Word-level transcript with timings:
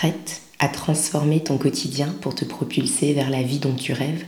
Prête 0.00 0.40
à 0.58 0.68
transformer 0.68 1.40
ton 1.40 1.58
quotidien 1.58 2.06
pour 2.22 2.34
te 2.34 2.46
propulser 2.46 3.12
vers 3.12 3.28
la 3.28 3.42
vie 3.42 3.58
dont 3.58 3.74
tu 3.74 3.92
rêves 3.92 4.24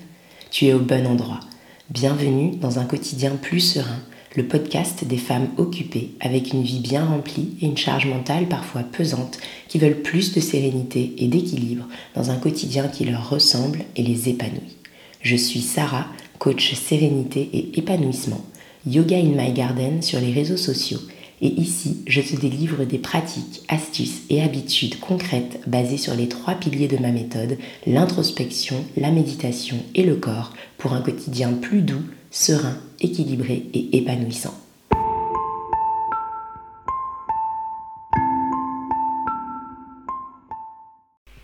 Tu 0.51 0.67
es 0.67 0.75
au 0.75 0.79
bon 0.79 1.07
endroit. 1.07 1.41
Bienvenue 1.89 2.55
dans 2.57 2.79
un 2.79 2.85
quotidien 2.85 3.37
plus 3.41 3.61
serein, 3.61 4.01
le 4.37 4.47
podcast 4.47 5.03
des 5.07 5.17
femmes 5.17 5.49
occupées 5.57 6.11
avec 6.21 6.53
une 6.53 6.63
vie 6.63 6.81
bien 6.81 7.07
remplie 7.07 7.57
et 7.63 7.65
une 7.65 7.79
charge 7.79 8.05
mentale 8.05 8.49
parfois 8.49 8.83
pesante 8.83 9.39
qui 9.67 9.79
veulent 9.79 10.03
plus 10.03 10.35
de 10.35 10.41
sérénité 10.41 11.15
et 11.17 11.27
d'équilibre 11.27 11.89
dans 12.15 12.31
un 12.31 12.37
quotidien 12.37 12.89
qui 12.89 13.07
leur 13.07 13.31
ressemble 13.31 13.87
et 13.97 14.03
les 14.03 14.29
épanouit. 14.29 14.77
Je 15.23 15.37
suis 15.37 15.63
Sarah, 15.63 16.05
coach 16.39 16.75
sérénité 16.75 17.49
et 17.51 17.79
épanouissement, 17.79 18.45
Yoga 18.87 19.17
in 19.17 19.43
My 19.43 19.55
Garden 19.55 20.03
sur 20.03 20.21
les 20.21 20.35
réseaux 20.35 20.59
sociaux 20.59 21.01
et 21.43 21.61
ici, 21.61 22.05
je 22.07 22.21
te 22.21 22.37
délivre 22.37 22.85
des 22.85 22.99
pratiques, 22.99 23.63
astuces 23.67 24.23
et 24.31 24.41
habitudes 24.41 25.01
concrètes 25.01 25.61
basées 25.67 25.97
sur 25.97 26.15
les 26.15 26.29
trois 26.29 26.55
piliers 26.55 26.87
de 26.87 26.99
ma 26.99 27.11
méthode, 27.11 27.59
l'introspection, 27.85 28.77
la 28.97 29.11
méditation 29.11 29.77
et 29.97 30.05
le 30.05 30.15
corps, 30.15 30.53
pour 30.79 30.93
un 30.93 31.01
quotidien 31.01 31.53
plus 31.53 31.83
doux, 31.83 32.05
serein, 32.31 32.79
équilibré 33.01 33.67
et 33.75 33.97
épanouissant. 33.97 34.55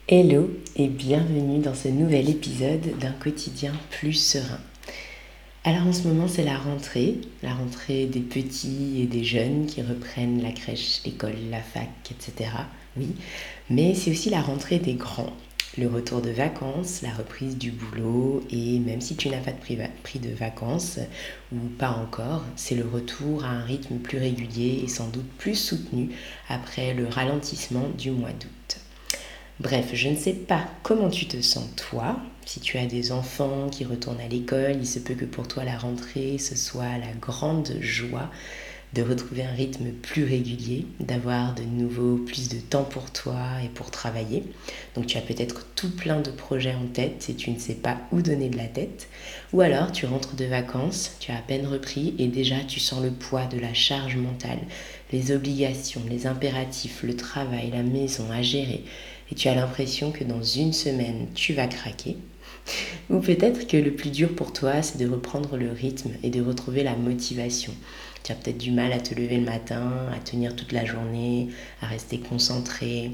Hello 0.07 0.49
et 0.77 0.87
bienvenue 0.87 1.59
dans 1.59 1.74
ce 1.74 1.88
nouvel 1.88 2.30
épisode 2.30 2.96
d'un 3.01 3.12
quotidien 3.12 3.73
plus 3.91 4.15
serein. 4.15 4.60
Alors 5.65 5.87
en 5.87 5.93
ce 5.93 6.07
moment 6.07 6.29
c'est 6.29 6.45
la 6.45 6.57
rentrée, 6.57 7.21
la 7.43 7.53
rentrée 7.53 8.07
des 8.07 8.21
petits 8.21 9.01
et 9.03 9.07
des 9.07 9.25
jeunes 9.25 9.66
qui 9.66 9.83
reprennent 9.83 10.41
la 10.43 10.53
crèche, 10.53 11.01
l'école, 11.05 11.35
la 11.51 11.61
fac, 11.61 11.91
etc. 12.11 12.51
Oui, 12.97 13.09
mais 13.69 13.95
c'est 13.95 14.11
aussi 14.11 14.30
la 14.30 14.41
rentrée 14.41 14.79
des 14.79 14.95
grands, 14.95 15.33
le 15.77 15.89
retour 15.89 16.23
de 16.23 16.30
vacances, 16.30 17.02
la 17.02 17.13
reprise 17.13 17.59
du 17.59 17.73
boulot 17.73 18.43
et 18.51 18.79
même 18.79 19.01
si 19.01 19.16
tu 19.16 19.29
n'as 19.29 19.41
pas 19.41 19.52
de 19.52 19.59
prix 19.59 20.19
de 20.21 20.30
vacances 20.30 21.01
ou 21.52 21.59
pas 21.77 21.91
encore, 21.91 22.45
c'est 22.57 22.77
le 22.77 22.87
retour 22.87 23.45
à 23.45 23.49
un 23.49 23.65
rythme 23.65 23.99
plus 23.99 24.19
régulier 24.19 24.80
et 24.85 24.88
sans 24.88 25.09
doute 25.09 25.29
plus 25.38 25.57
soutenu 25.57 26.10
après 26.49 26.95
le 26.95 27.09
ralentissement 27.09 27.88
du 27.99 28.13
mois 28.13 28.30
d'août. 28.30 28.68
Bref, 29.60 29.90
je 29.92 30.09
ne 30.09 30.14
sais 30.14 30.34
pas 30.34 30.68
comment 30.84 31.10
tu 31.10 31.26
te 31.26 31.40
sens 31.42 31.64
toi. 31.74 32.16
Si 32.46 32.60
tu 32.60 32.78
as 32.78 32.87
des 32.87 33.10
enfants 33.10 33.68
qui 33.68 33.84
retournent 33.84 34.20
à 34.20 34.28
l'école, 34.28 34.76
il 34.78 34.87
se 34.87 35.01
peut 35.01 35.14
que 35.14 35.24
pour 35.24 35.48
toi 35.48 35.64
la 35.64 35.76
rentrée, 35.76 36.38
ce 36.38 36.54
soit 36.54 36.96
la 36.98 37.12
grande 37.20 37.74
joie 37.80 38.30
de 38.95 39.02
retrouver 39.02 39.42
un 39.42 39.52
rythme 39.52 39.90
plus 39.90 40.24
régulier, 40.24 40.86
d'avoir 41.01 41.54
de 41.56 41.64
nouveau 41.64 42.18
plus 42.18 42.48
de 42.48 42.59
temps 42.59 42.84
pour 42.84 43.10
toi 43.10 43.36
et 43.64 43.68
pour 43.68 43.90
travailler. 43.90 44.45
Donc 44.95 45.06
tu 45.06 45.18
as 45.18 45.23
peut-être 45.23 45.66
tout 45.74 45.90
plein 45.90 46.20
de 46.20 46.30
projets 46.30 46.74
en 46.74 46.86
tête 46.86 47.26
et 47.29 47.34
tu 47.34 47.51
ne 47.51 47.59
sais 47.59 47.74
pas 47.74 47.98
où 48.12 48.23
donner 48.23 48.48
de 48.48 48.56
la 48.56 48.68
tête. 48.68 49.09
Ou 49.52 49.60
alors 49.60 49.90
tu 49.90 50.06
rentres 50.06 50.36
de 50.36 50.45
vacances, 50.45 51.16
tu 51.18 51.32
as 51.32 51.36
à 51.36 51.42
peine 51.42 51.66
repris 51.66 52.14
et 52.18 52.29
déjà 52.29 52.60
tu 52.60 52.79
sens 52.79 53.02
le 53.02 53.10
poids 53.10 53.46
de 53.46 53.59
la 53.59 53.74
charge 53.74 54.16
mentale, 54.16 54.60
les 55.12 55.32
obligations, 55.32 56.02
les 56.09 56.29
impératifs, 56.29 57.02
le 57.02 57.16
travail, 57.16 57.73
la 57.73 57.82
maison 57.82 58.30
à 58.30 58.40
gérer 58.40 58.84
et 59.30 59.34
tu 59.34 59.48
as 59.48 59.54
l'impression 59.54 60.10
que 60.10 60.24
dans 60.24 60.43
une 60.43 60.73
semaine, 60.73 61.26
tu 61.34 61.52
vas 61.52 61.66
craquer. 61.66 62.16
Ou 63.10 63.21
peut-être 63.21 63.66
que 63.66 63.76
le 63.76 63.93
plus 63.93 64.10
dur 64.10 64.34
pour 64.34 64.53
toi, 64.53 64.82
c'est 64.82 64.98
de 64.98 65.09
reprendre 65.09 65.56
le 65.56 65.70
rythme 65.70 66.10
et 66.22 66.31
de 66.31 66.43
retrouver 66.43 66.82
la 66.82 66.97
motivation. 66.97 67.72
Tu 68.22 68.32
as 68.32 68.34
peut-être 68.34 68.59
du 68.59 68.70
mal 68.70 68.93
à 68.93 69.00
te 69.00 69.15
lever 69.15 69.38
le 69.38 69.44
matin, 69.44 70.06
à 70.15 70.19
tenir 70.19 70.54
toute 70.54 70.72
la 70.72 70.84
journée, 70.84 71.48
à 71.81 71.87
rester 71.87 72.19
concentré. 72.19 73.12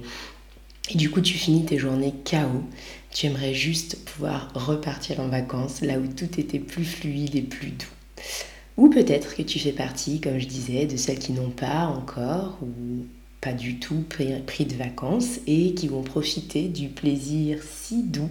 Et 0.90 0.96
du 0.96 1.10
coup, 1.10 1.20
tu 1.20 1.34
finis 1.34 1.64
tes 1.64 1.78
journées 1.78 2.14
KO. 2.24 2.62
Tu 3.10 3.26
aimerais 3.26 3.54
juste 3.54 4.04
pouvoir 4.04 4.50
repartir 4.54 5.20
en 5.20 5.28
vacances 5.28 5.80
là 5.82 5.98
où 5.98 6.06
tout 6.06 6.40
était 6.40 6.58
plus 6.58 6.84
fluide 6.84 7.36
et 7.36 7.42
plus 7.42 7.70
doux. 7.70 7.86
Ou 8.76 8.88
peut-être 8.90 9.36
que 9.36 9.42
tu 9.42 9.60
fais 9.60 9.72
partie, 9.72 10.20
comme 10.20 10.40
je 10.40 10.48
disais, 10.48 10.86
de 10.86 10.96
celles 10.96 11.20
qui 11.20 11.32
n'ont 11.32 11.50
pas 11.50 11.86
encore 11.86 12.58
ou 12.60 13.06
pas 13.44 13.52
du 13.52 13.78
tout 13.78 14.02
pris 14.08 14.64
de 14.64 14.74
vacances 14.74 15.38
et 15.46 15.74
qui 15.74 15.86
vont 15.86 16.02
profiter 16.02 16.62
du 16.62 16.88
plaisir 16.88 17.58
si 17.62 18.02
doux 18.02 18.30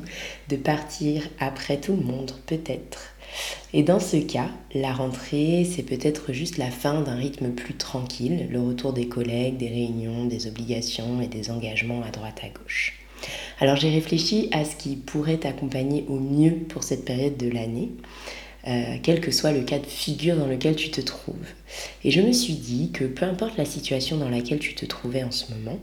de 0.50 0.56
partir 0.56 1.22
après 1.40 1.78
tout 1.78 1.96
le 1.96 2.02
monde, 2.02 2.32
peut-être. 2.48 3.14
Et 3.74 3.84
dans 3.84 4.00
ce 4.00 4.18
cas, 4.18 4.50
la 4.74 4.92
rentrée, 4.92 5.66
c'est 5.70 5.84
peut-être 5.84 6.34
juste 6.34 6.58
la 6.58 6.72
fin 6.72 7.02
d'un 7.02 7.16
rythme 7.16 7.52
plus 7.52 7.76
tranquille, 7.76 8.48
le 8.50 8.60
retour 8.60 8.92
des 8.92 9.08
collègues, 9.08 9.58
des 9.58 9.70
réunions, 9.70 10.26
des 10.26 10.48
obligations 10.48 11.22
et 11.22 11.28
des 11.28 11.52
engagements 11.52 12.02
à 12.02 12.10
droite 12.10 12.42
à 12.44 12.50
gauche. 12.50 12.98
Alors 13.60 13.76
j'ai 13.76 13.92
réfléchi 13.92 14.50
à 14.52 14.66
ce 14.66 14.76
qui 14.76 14.96
pourrait 14.96 15.38
t'accompagner 15.38 16.06
au 16.08 16.20
mieux 16.20 16.56
pour 16.70 16.84
cette 16.84 17.06
période 17.06 17.38
de 17.38 17.50
l'année. 17.50 17.92
Euh, 18.66 18.96
quel 19.04 19.20
que 19.20 19.32
soit 19.32 19.52
le 19.52 19.64
cas 19.64 19.78
de 19.78 19.86
figure 19.86 20.38
dans 20.38 20.48
lequel 20.48 20.78
tu 20.78 20.90
te 20.90 21.02
trouves. 21.02 21.36
Et 22.06 22.12
je 22.12 22.22
me 22.22 22.32
suis 22.32 22.54
dit 22.54 22.92
que 22.94 23.04
peu 23.04 23.26
importe 23.26 23.58
la 23.58 23.66
situation 23.66 24.16
dans 24.16 24.30
laquelle 24.30 24.60
tu 24.60 24.74
te 24.74 24.86
trouvais 24.86 25.22
en 25.22 25.32
ce 25.32 25.52
moment, 25.52 25.78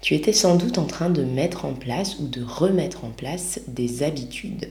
tu 0.00 0.14
étais 0.14 0.32
sans 0.32 0.56
doute 0.56 0.78
en 0.78 0.86
train 0.86 1.10
de 1.10 1.22
mettre 1.24 1.66
en 1.66 1.74
place 1.74 2.18
ou 2.18 2.26
de 2.26 2.42
remettre 2.42 3.04
en 3.04 3.10
place 3.10 3.60
des 3.68 4.02
habitudes. 4.02 4.70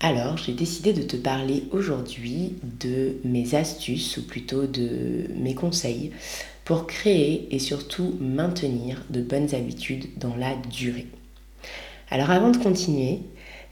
Alors 0.00 0.36
j'ai 0.36 0.52
décidé 0.52 0.92
de 0.92 1.02
te 1.02 1.16
parler 1.16 1.62
aujourd'hui 1.70 2.54
de 2.80 3.18
mes 3.22 3.54
astuces 3.54 4.16
ou 4.16 4.26
plutôt 4.26 4.66
de 4.66 5.28
mes 5.36 5.54
conseils 5.54 6.10
pour 6.64 6.88
créer 6.88 7.46
et 7.54 7.60
surtout 7.60 8.16
maintenir 8.20 9.04
de 9.10 9.20
bonnes 9.22 9.54
habitudes 9.54 10.06
dans 10.18 10.34
la 10.34 10.56
durée. 10.72 11.06
Alors 12.10 12.30
avant 12.30 12.50
de 12.50 12.56
continuer, 12.56 13.20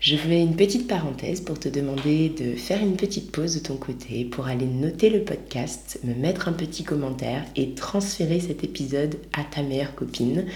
je 0.02 0.16
fais 0.16 0.40
une 0.40 0.56
petite 0.56 0.88
parenthèse 0.88 1.40
pour 1.40 1.60
te 1.60 1.68
demander 1.68 2.28
de 2.30 2.56
faire 2.56 2.82
une 2.82 2.96
petite 2.96 3.30
pause 3.30 3.54
de 3.54 3.60
ton 3.60 3.76
côté 3.76 4.24
pour 4.24 4.48
aller 4.48 4.66
noter 4.66 5.10
le 5.10 5.22
podcast, 5.22 6.00
me 6.02 6.12
mettre 6.12 6.48
un 6.48 6.52
petit 6.52 6.82
commentaire 6.82 7.44
et 7.54 7.74
transférer 7.74 8.41
cet 8.41 8.64
épisode 8.64 9.14
à 9.32 9.44
ta 9.44 9.62
meilleure 9.62 9.94
copine. 9.94 10.46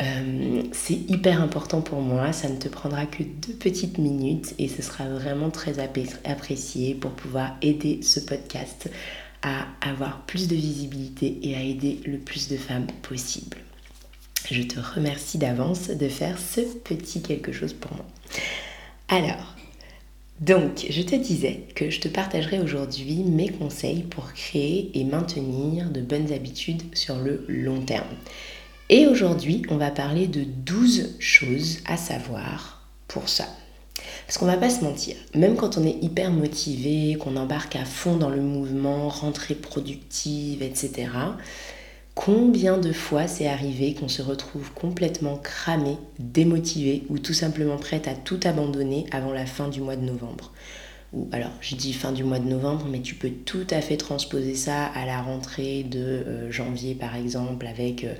Euh, 0.00 0.62
c'est 0.70 0.94
hyper 0.94 1.42
important 1.42 1.80
pour 1.80 2.00
moi, 2.00 2.32
ça 2.32 2.48
ne 2.48 2.56
te 2.56 2.68
prendra 2.68 3.04
que 3.04 3.24
deux 3.24 3.54
petites 3.54 3.98
minutes 3.98 4.54
et 4.60 4.68
ce 4.68 4.80
sera 4.80 5.08
vraiment 5.08 5.50
très 5.50 5.80
apprécié 5.80 6.94
pour 6.94 7.10
pouvoir 7.10 7.56
aider 7.62 7.98
ce 8.02 8.20
podcast 8.20 8.88
à 9.42 9.66
avoir 9.80 10.20
plus 10.20 10.46
de 10.46 10.54
visibilité 10.54 11.40
et 11.42 11.56
à 11.56 11.62
aider 11.62 11.98
le 12.06 12.18
plus 12.18 12.46
de 12.46 12.56
femmes 12.56 12.86
possible. 13.02 13.56
Je 14.48 14.62
te 14.62 14.78
remercie 14.78 15.38
d'avance 15.38 15.88
de 15.88 16.08
faire 16.08 16.38
ce 16.38 16.60
petit 16.60 17.22
quelque 17.22 17.50
chose 17.50 17.72
pour 17.72 17.92
moi. 17.92 18.06
Alors, 19.08 19.56
donc, 20.40 20.86
je 20.90 21.02
te 21.02 21.16
disais 21.16 21.64
que 21.74 21.88
je 21.88 21.98
te 21.98 22.08
partagerai 22.08 22.60
aujourd'hui 22.60 23.24
mes 23.24 23.48
conseils 23.48 24.02
pour 24.02 24.34
créer 24.34 24.90
et 24.94 25.04
maintenir 25.04 25.90
de 25.90 26.02
bonnes 26.02 26.30
habitudes 26.30 26.82
sur 26.94 27.16
le 27.16 27.44
long 27.48 27.80
terme. 27.80 28.06
Et 28.90 29.06
aujourd'hui, 29.06 29.62
on 29.70 29.78
va 29.78 29.90
parler 29.90 30.26
de 30.26 30.44
12 30.44 31.16
choses 31.18 31.78
à 31.86 31.96
savoir 31.96 32.86
pour 33.08 33.30
ça. 33.30 33.46
Parce 34.26 34.36
qu'on 34.36 34.46
va 34.46 34.58
pas 34.58 34.70
se 34.70 34.84
mentir, 34.84 35.16
même 35.34 35.56
quand 35.56 35.78
on 35.78 35.84
est 35.84 36.02
hyper 36.02 36.30
motivé, 36.30 37.16
qu'on 37.16 37.36
embarque 37.36 37.76
à 37.76 37.86
fond 37.86 38.16
dans 38.16 38.30
le 38.30 38.42
mouvement, 38.42 39.08
rentrée 39.08 39.54
productive, 39.54 40.62
etc., 40.62 41.08
Combien 42.18 42.78
de 42.78 42.92
fois 42.92 43.28
c'est 43.28 43.46
arrivé 43.46 43.94
qu'on 43.94 44.08
se 44.08 44.22
retrouve 44.22 44.72
complètement 44.72 45.36
cramé, 45.36 45.98
démotivé 46.18 47.04
ou 47.10 47.20
tout 47.20 47.32
simplement 47.32 47.76
prête 47.76 48.08
à 48.08 48.14
tout 48.14 48.40
abandonner 48.42 49.06
avant 49.12 49.32
la 49.32 49.46
fin 49.46 49.68
du 49.68 49.80
mois 49.80 49.94
de 49.94 50.04
novembre. 50.04 50.52
Ou 51.12 51.28
alors 51.30 51.52
je 51.60 51.76
dis 51.76 51.92
fin 51.92 52.10
du 52.10 52.24
mois 52.24 52.40
de 52.40 52.48
novembre, 52.48 52.86
mais 52.90 53.02
tu 53.02 53.14
peux 53.14 53.30
tout 53.30 53.66
à 53.70 53.80
fait 53.80 53.96
transposer 53.96 54.56
ça 54.56 54.86
à 54.86 55.06
la 55.06 55.22
rentrée 55.22 55.84
de 55.84 56.00
euh, 56.00 56.50
janvier 56.50 56.96
par 56.96 57.14
exemple 57.14 57.68
avec 57.68 58.02
euh, 58.02 58.14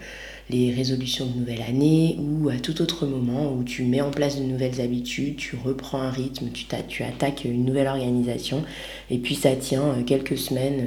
les 0.51 0.73
résolutions 0.73 1.27
de 1.27 1.39
nouvelle 1.39 1.63
année 1.63 2.17
ou 2.19 2.49
à 2.49 2.57
tout 2.57 2.81
autre 2.81 3.07
moment 3.07 3.53
où 3.53 3.65
tu 3.65 3.83
mets 3.83 4.01
en 4.01 4.11
place 4.11 4.39
de 4.39 4.45
nouvelles 4.45 4.81
habitudes, 4.81 5.37
tu 5.37 5.57
reprends 5.57 6.01
un 6.01 6.11
rythme, 6.11 6.51
tu, 6.51 6.65
tu 6.89 7.03
attaques 7.03 7.45
une 7.45 7.65
nouvelle 7.65 7.89
organisation 7.89 8.65
et 9.11 9.19
puis 9.19 9.35
ça 9.35 9.55
tient 9.57 9.83
euh, 9.83 10.03
quelques 10.03 10.39
semaines, 10.39 10.87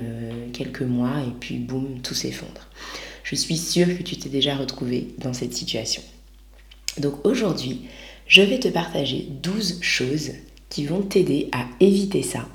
quelques 0.53 0.81
mois 0.81 1.21
et 1.27 1.31
puis 1.39 1.57
boum, 1.57 1.99
tout 2.01 2.15
s'effondre. 2.15 2.67
Je 3.23 3.35
suis 3.35 3.57
sûre 3.57 3.87
que 3.97 4.03
tu 4.03 4.17
t'es 4.17 4.29
déjà 4.29 4.55
retrouvé 4.55 5.09
dans 5.19 5.33
cette 5.33 5.53
situation. 5.53 6.01
Donc 6.97 7.25
aujourd'hui, 7.25 7.81
je 8.27 8.41
vais 8.41 8.59
te 8.59 8.67
partager 8.67 9.27
12 9.43 9.81
choses 9.81 10.31
qui 10.69 10.85
vont 10.85 11.01
t'aider 11.01 11.49
à 11.51 11.65
éviter 11.79 12.23
ça 12.23 12.47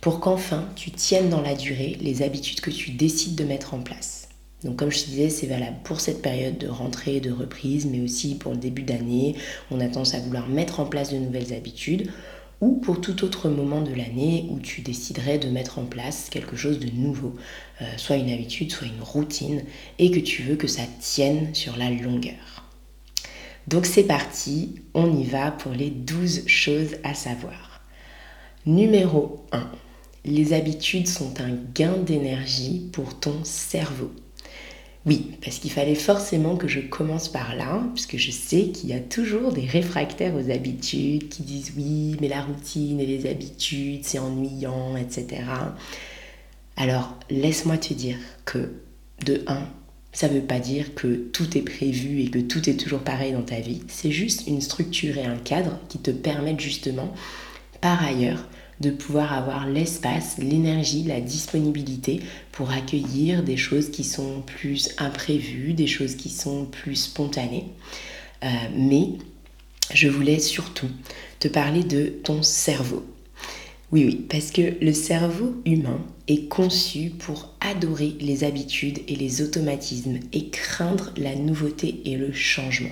pour 0.00 0.20
qu'enfin 0.20 0.68
tu 0.76 0.90
tiennes 0.90 1.30
dans 1.30 1.42
la 1.42 1.54
durée 1.54 1.96
les 2.00 2.22
habitudes 2.22 2.60
que 2.60 2.70
tu 2.70 2.90
décides 2.90 3.36
de 3.36 3.44
mettre 3.44 3.74
en 3.74 3.80
place. 3.80 4.19
Donc 4.64 4.76
comme 4.76 4.90
je 4.90 5.04
te 5.04 5.06
disais, 5.06 5.30
c'est 5.30 5.46
valable 5.46 5.78
pour 5.84 6.00
cette 6.00 6.20
période 6.20 6.58
de 6.58 6.68
rentrée 6.68 7.16
et 7.16 7.20
de 7.20 7.32
reprise, 7.32 7.86
mais 7.86 8.00
aussi 8.00 8.34
pour 8.34 8.52
le 8.52 8.58
début 8.58 8.82
d'année. 8.82 9.36
On 9.70 9.80
a 9.80 9.86
tendance 9.86 10.14
à 10.14 10.20
vouloir 10.20 10.48
mettre 10.48 10.80
en 10.80 10.86
place 10.86 11.12
de 11.12 11.18
nouvelles 11.18 11.54
habitudes 11.54 12.10
ou 12.60 12.74
pour 12.74 13.00
tout 13.00 13.24
autre 13.24 13.48
moment 13.48 13.80
de 13.80 13.94
l'année 13.94 14.46
où 14.50 14.58
tu 14.58 14.82
déciderais 14.82 15.38
de 15.38 15.48
mettre 15.48 15.78
en 15.78 15.84
place 15.84 16.28
quelque 16.30 16.56
chose 16.56 16.78
de 16.78 16.90
nouveau, 16.90 17.34
euh, 17.80 17.86
soit 17.96 18.16
une 18.16 18.30
habitude, 18.30 18.70
soit 18.70 18.86
une 18.86 19.02
routine, 19.02 19.62
et 19.98 20.10
que 20.10 20.20
tu 20.20 20.42
veux 20.42 20.56
que 20.56 20.66
ça 20.66 20.82
tienne 21.00 21.54
sur 21.54 21.76
la 21.76 21.90
longueur. 21.90 22.66
Donc 23.66 23.86
c'est 23.86 24.04
parti, 24.04 24.74
on 24.94 25.16
y 25.16 25.24
va 25.24 25.50
pour 25.50 25.72
les 25.72 25.90
12 25.90 26.46
choses 26.46 26.96
à 27.02 27.14
savoir. 27.14 27.80
Numéro 28.66 29.46
1. 29.52 29.70
Les 30.26 30.52
habitudes 30.52 31.08
sont 31.08 31.40
un 31.40 31.56
gain 31.74 31.96
d'énergie 31.96 32.90
pour 32.92 33.18
ton 33.18 33.42
cerveau. 33.42 34.10
Oui, 35.06 35.30
parce 35.42 35.58
qu'il 35.58 35.70
fallait 35.70 35.94
forcément 35.94 36.56
que 36.56 36.68
je 36.68 36.80
commence 36.80 37.28
par 37.28 37.56
là, 37.56 37.82
puisque 37.94 38.18
je 38.18 38.30
sais 38.30 38.68
qu'il 38.68 38.90
y 38.90 38.92
a 38.92 39.00
toujours 39.00 39.50
des 39.52 39.64
réfractaires 39.64 40.34
aux 40.34 40.50
habitudes 40.50 41.30
qui 41.30 41.42
disent 41.42 41.72
oui, 41.76 42.16
mais 42.20 42.28
la 42.28 42.42
routine 42.42 43.00
et 43.00 43.06
les 43.06 43.28
habitudes, 43.28 44.04
c'est 44.04 44.18
ennuyant, 44.18 44.96
etc. 44.96 45.42
Alors, 46.76 47.16
laisse-moi 47.30 47.78
te 47.78 47.94
dire 47.94 48.18
que, 48.44 48.72
de 49.24 49.42
1, 49.46 49.62
ça 50.12 50.28
ne 50.28 50.34
veut 50.34 50.46
pas 50.46 50.58
dire 50.58 50.94
que 50.94 51.14
tout 51.32 51.56
est 51.56 51.62
prévu 51.62 52.20
et 52.20 52.30
que 52.30 52.38
tout 52.38 52.68
est 52.68 52.76
toujours 52.78 53.00
pareil 53.00 53.32
dans 53.32 53.42
ta 53.42 53.60
vie. 53.60 53.82
C'est 53.88 54.10
juste 54.10 54.46
une 54.46 54.60
structure 54.60 55.16
et 55.16 55.24
un 55.24 55.36
cadre 55.36 55.78
qui 55.88 55.98
te 55.98 56.10
permettent 56.10 56.60
justement, 56.60 57.14
par 57.80 58.04
ailleurs, 58.04 58.46
de 58.80 58.90
pouvoir 58.90 59.32
avoir 59.32 59.66
l'espace, 59.66 60.38
l'énergie, 60.38 61.04
la 61.04 61.20
disponibilité 61.20 62.20
pour 62.52 62.70
accueillir 62.70 63.42
des 63.42 63.56
choses 63.56 63.90
qui 63.90 64.04
sont 64.04 64.42
plus 64.42 64.90
imprévues, 64.98 65.74
des 65.74 65.86
choses 65.86 66.16
qui 66.16 66.30
sont 66.30 66.64
plus 66.64 66.96
spontanées. 66.96 67.66
Euh, 68.42 68.48
mais 68.74 69.10
je 69.92 70.08
voulais 70.08 70.38
surtout 70.38 70.88
te 71.38 71.48
parler 71.48 71.84
de 71.84 72.06
ton 72.06 72.42
cerveau. 72.42 73.04
Oui, 73.92 74.04
oui, 74.04 74.26
parce 74.28 74.52
que 74.52 74.74
le 74.80 74.92
cerveau 74.92 75.60
humain 75.66 76.00
est 76.28 76.48
conçu 76.48 77.10
pour 77.10 77.54
adorer 77.60 78.14
les 78.20 78.44
habitudes 78.44 79.00
et 79.08 79.16
les 79.16 79.42
automatismes 79.42 80.20
et 80.32 80.48
craindre 80.48 81.12
la 81.16 81.34
nouveauté 81.34 82.00
et 82.04 82.16
le 82.16 82.32
changement. 82.32 82.90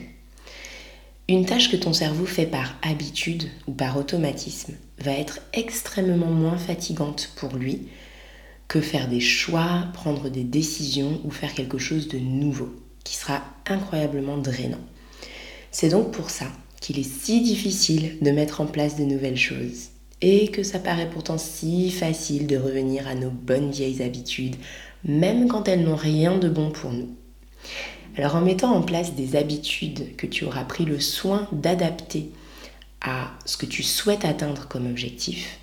Une 1.31 1.45
tâche 1.45 1.71
que 1.71 1.77
ton 1.77 1.93
cerveau 1.93 2.25
fait 2.25 2.47
par 2.47 2.75
habitude 2.81 3.51
ou 3.67 3.73
par 3.73 3.99
automatisme 3.99 4.73
va 4.97 5.13
être 5.13 5.41
extrêmement 5.53 6.31
moins 6.31 6.57
fatigante 6.57 7.33
pour 7.37 7.55
lui 7.55 7.89
que 8.67 8.81
faire 8.81 9.09
des 9.09 9.21
choix, 9.21 9.89
prendre 9.93 10.31
des 10.31 10.43
décisions 10.43 11.21
ou 11.25 11.31
faire 11.31 11.53
quelque 11.53 11.77
chose 11.77 12.09
de 12.09 12.19
nouveau, 12.19 12.75
qui 13.05 13.15
sera 13.15 13.43
incroyablement 13.67 14.39
drainant. 14.39 14.81
C'est 15.71 15.91
donc 15.91 16.13
pour 16.13 16.31
ça 16.31 16.47
qu'il 16.81 16.99
est 16.99 17.03
si 17.03 17.43
difficile 17.43 18.17
de 18.23 18.31
mettre 18.31 18.63
en 18.63 18.67
place 18.67 18.97
de 18.97 19.05
nouvelles 19.05 19.37
choses 19.37 19.89
et 20.23 20.49
que 20.49 20.63
ça 20.63 20.79
paraît 20.79 21.11
pourtant 21.11 21.37
si 21.37 21.91
facile 21.91 22.47
de 22.47 22.57
revenir 22.57 23.07
à 23.07 23.15
nos 23.15 23.31
bonnes 23.31 23.71
vieilles 23.71 24.03
habitudes, 24.03 24.57
même 25.05 25.47
quand 25.47 25.69
elles 25.69 25.85
n'ont 25.85 25.95
rien 25.95 26.39
de 26.39 26.49
bon 26.49 26.71
pour 26.71 26.91
nous. 26.91 27.11
Alors 28.19 28.35
en 28.35 28.41
mettant 28.41 28.75
en 28.75 28.83
place 28.83 29.15
des 29.15 29.37
habitudes 29.37 30.17
que 30.17 30.27
tu 30.27 30.45
auras 30.45 30.65
pris 30.65 30.85
le 30.85 30.99
soin 30.99 31.47
d'adapter 31.53 32.31
à 33.01 33.31
ce 33.45 33.57
que 33.57 33.67
tu 33.67 33.85
souhaites 33.85 34.25
atteindre 34.25 34.67
comme 34.67 34.91
objectif, 34.91 35.61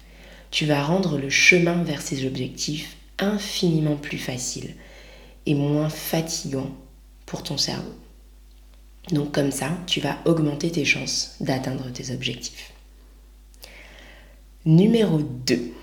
tu 0.51 0.65
vas 0.65 0.81
rendre 0.81 1.17
le 1.17 1.29
chemin 1.29 1.83
vers 1.83 2.01
ces 2.01 2.25
objectifs 2.25 2.95
infiniment 3.19 3.97
plus 3.97 4.17
facile 4.17 4.73
et 5.45 5.53
moins 5.53 5.89
fatigant 5.89 6.73
pour 7.25 7.43
ton 7.43 7.57
cerveau. 7.57 7.93
Donc 9.11 9.33
comme 9.33 9.51
ça, 9.51 9.77
tu 9.85 9.99
vas 9.99 10.17
augmenter 10.23 10.71
tes 10.71 10.85
chances 10.85 11.35
d'atteindre 11.41 11.91
tes 11.91 12.13
objectifs. 12.13 12.71
Numéro 14.63 15.19
2. 15.19 15.73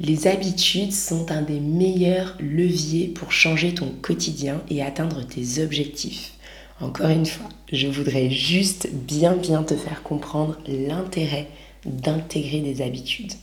Les 0.00 0.26
habitudes 0.26 0.92
sont 0.92 1.30
un 1.30 1.42
des 1.42 1.60
meilleurs 1.60 2.36
leviers 2.40 3.06
pour 3.06 3.30
changer 3.30 3.74
ton 3.74 3.90
quotidien 4.02 4.60
et 4.68 4.82
atteindre 4.82 5.24
tes 5.24 5.62
objectifs. 5.62 6.32
Encore 6.80 7.10
une 7.10 7.26
fois, 7.26 7.48
je 7.72 7.86
voudrais 7.86 8.28
juste 8.28 8.88
bien 8.92 9.36
bien 9.36 9.62
te 9.62 9.76
faire 9.76 10.02
comprendre 10.02 10.58
l'intérêt 10.66 11.48
d'intégrer 11.86 12.60
des 12.60 12.82
habitudes. 12.82 13.34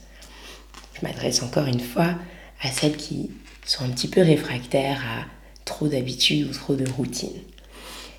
Je 0.94 1.06
m'adresse 1.06 1.42
encore 1.42 1.66
une 1.66 1.80
fois 1.80 2.16
à 2.60 2.70
celles 2.70 2.98
qui 2.98 3.30
sont 3.64 3.84
un 3.84 3.88
petit 3.88 4.08
peu 4.08 4.20
réfractaires 4.20 5.02
à 5.06 5.24
trop 5.64 5.88
d'habitudes 5.88 6.48
ou 6.48 6.52
trop 6.52 6.74
de 6.74 6.88
routines. 6.90 7.40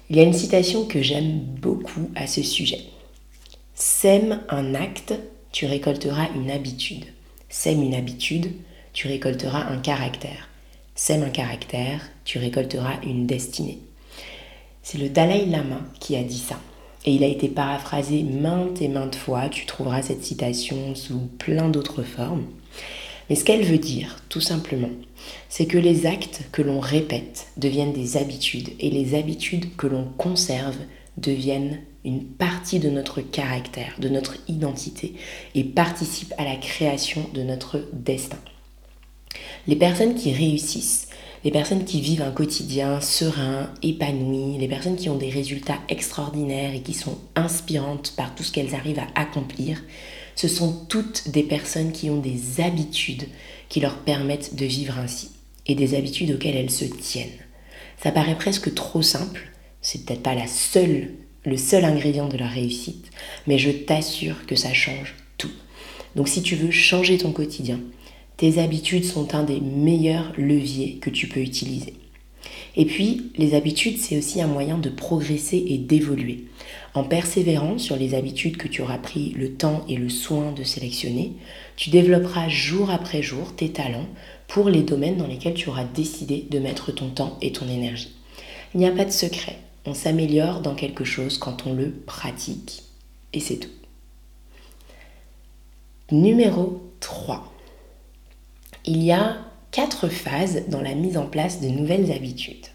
Il 0.09 0.15
y 0.15 0.19
a 0.19 0.23
une 0.23 0.33
citation 0.33 0.85
que 0.85 1.03
j'aime 1.03 1.39
beaucoup 1.39 2.09
à 2.15 2.25
ce 2.25 2.41
sujet. 2.41 2.81
Sème 3.75 4.41
un 4.49 4.73
acte, 4.73 5.13
tu 5.51 5.67
récolteras 5.67 6.29
une 6.35 6.49
habitude. 6.49 7.05
Sème 7.55 7.83
une 7.83 7.93
habitude, 7.93 8.51
tu 8.93 9.07
récolteras 9.07 9.67
un 9.71 9.77
caractère. 9.77 10.49
Sème 10.95 11.21
un 11.21 11.29
caractère, 11.29 12.01
tu 12.25 12.39
récolteras 12.39 12.95
une 13.03 13.27
destinée. 13.27 13.77
C'est 14.81 14.97
le 14.97 15.07
Dalai 15.07 15.45
Lama 15.45 15.81
qui 15.99 16.15
a 16.15 16.23
dit 16.23 16.39
ça. 16.39 16.59
Et 17.05 17.13
il 17.13 17.23
a 17.23 17.27
été 17.27 17.49
paraphrasé 17.49 18.23
maintes 18.23 18.81
et 18.81 18.87
maintes 18.87 19.15
fois. 19.15 19.49
Tu 19.49 19.67
trouveras 19.67 20.01
cette 20.01 20.25
citation 20.25 20.95
sous 20.95 21.29
plein 21.37 21.69
d'autres 21.69 22.01
formes. 22.01 22.47
Mais 23.29 23.35
ce 23.35 23.45
qu'elle 23.45 23.63
veut 23.63 23.77
dire, 23.77 24.17
tout 24.29 24.41
simplement, 24.41 24.89
c'est 25.47 25.67
que 25.67 25.77
les 25.77 26.07
actes 26.07 26.41
que 26.51 26.63
l'on 26.63 26.79
répète 26.79 27.49
deviennent 27.57 27.93
des 27.93 28.17
habitudes 28.17 28.69
et 28.79 28.89
les 28.89 29.13
habitudes 29.13 29.75
que 29.75 29.85
l'on 29.85 30.05
conserve 30.17 30.77
deviennent 31.17 31.81
une 32.05 32.23
partie 32.23 32.79
de 32.79 32.89
notre 32.89 33.21
caractère, 33.21 33.95
de 33.99 34.09
notre 34.09 34.37
identité 34.47 35.13
et 35.55 35.63
participe 35.63 36.33
à 36.37 36.43
la 36.43 36.55
création 36.55 37.29
de 37.33 37.43
notre 37.43 37.85
destin. 37.93 38.39
Les 39.67 39.75
personnes 39.75 40.15
qui 40.15 40.33
réussissent, 40.33 41.07
les 41.43 41.51
personnes 41.51 41.85
qui 41.85 42.01
vivent 42.01 42.21
un 42.21 42.31
quotidien 42.31 43.01
serein, 43.01 43.69
épanoui, 43.81 44.57
les 44.57 44.67
personnes 44.67 44.95
qui 44.95 45.09
ont 45.09 45.17
des 45.17 45.29
résultats 45.29 45.79
extraordinaires 45.89 46.73
et 46.73 46.81
qui 46.81 46.93
sont 46.93 47.17
inspirantes 47.35 48.13
par 48.15 48.33
tout 48.35 48.43
ce 48.43 48.51
qu'elles 48.51 48.75
arrivent 48.75 48.99
à 48.99 49.19
accomplir, 49.19 49.81
ce 50.35 50.47
sont 50.47 50.85
toutes 50.87 51.29
des 51.29 51.43
personnes 51.43 51.91
qui 51.91 52.09
ont 52.09 52.19
des 52.19 52.61
habitudes 52.61 53.27
qui 53.69 53.79
leur 53.79 53.97
permettent 53.99 54.55
de 54.55 54.65
vivre 54.65 54.97
ainsi 54.97 55.31
et 55.65 55.75
des 55.75 55.95
habitudes 55.95 56.31
auxquelles 56.31 56.55
elles 56.55 56.71
se 56.71 56.85
tiennent. 56.85 57.29
Ça 58.01 58.11
paraît 58.11 58.37
presque 58.37 58.73
trop 58.73 59.01
simple, 59.01 59.52
c'est 59.83 60.05
peut-être 60.05 60.23
pas 60.23 60.33
la 60.33 60.47
seule 60.47 61.11
le 61.45 61.57
seul 61.57 61.83
ingrédient 61.83 62.29
de 62.29 62.37
la 62.37 62.47
réussite, 62.47 63.11
mais 63.47 63.57
je 63.57 63.69
t'assure 63.69 64.45
que 64.45 64.55
ça 64.55 64.73
change 64.73 65.15
tout. 65.37 65.51
Donc 66.15 66.29
si 66.29 66.41
tu 66.41 66.55
veux 66.55 66.71
changer 66.71 67.17
ton 67.17 67.31
quotidien, 67.31 67.79
tes 68.37 68.59
habitudes 68.59 69.05
sont 69.05 69.35
un 69.35 69.43
des 69.43 69.59
meilleurs 69.59 70.33
leviers 70.37 70.95
que 70.95 71.09
tu 71.09 71.27
peux 71.27 71.41
utiliser. 71.41 71.95
Et 72.75 72.85
puis, 72.85 73.31
les 73.37 73.53
habitudes, 73.53 73.99
c'est 73.99 74.17
aussi 74.17 74.41
un 74.41 74.47
moyen 74.47 74.79
de 74.79 74.89
progresser 74.89 75.63
et 75.67 75.77
d'évoluer. 75.77 76.45
En 76.95 77.03
persévérant 77.03 77.77
sur 77.77 77.95
les 77.95 78.15
habitudes 78.15 78.57
que 78.57 78.67
tu 78.67 78.81
auras 78.81 78.97
pris 78.97 79.29
le 79.37 79.53
temps 79.53 79.85
et 79.87 79.95
le 79.95 80.09
soin 80.09 80.51
de 80.51 80.63
sélectionner, 80.63 81.33
tu 81.75 81.91
développeras 81.91 82.49
jour 82.49 82.89
après 82.89 83.21
jour 83.21 83.55
tes 83.55 83.69
talents 83.69 84.07
pour 84.47 84.69
les 84.69 84.81
domaines 84.81 85.17
dans 85.17 85.27
lesquels 85.27 85.53
tu 85.53 85.69
auras 85.69 85.83
décidé 85.83 86.47
de 86.49 86.59
mettre 86.59 86.91
ton 86.91 87.09
temps 87.09 87.37
et 87.41 87.51
ton 87.51 87.67
énergie. 87.69 88.15
Il 88.73 88.79
n'y 88.79 88.87
a 88.87 88.91
pas 88.91 89.05
de 89.05 89.11
secret. 89.11 89.57
On 89.85 89.93
s'améliore 89.93 90.61
dans 90.61 90.75
quelque 90.75 91.03
chose 91.03 91.37
quand 91.37 91.65
on 91.65 91.73
le 91.73 91.91
pratique. 91.91 92.83
Et 93.33 93.39
c'est 93.39 93.57
tout. 93.57 93.69
Numéro 96.11 96.91
3. 96.99 97.51
Il 98.85 99.01
y 99.03 99.11
a 99.11 99.37
quatre 99.71 100.07
phases 100.07 100.67
dans 100.67 100.81
la 100.81 100.93
mise 100.93 101.17
en 101.17 101.25
place 101.25 101.61
de 101.61 101.67
nouvelles 101.67 102.11
habitudes. 102.11 102.67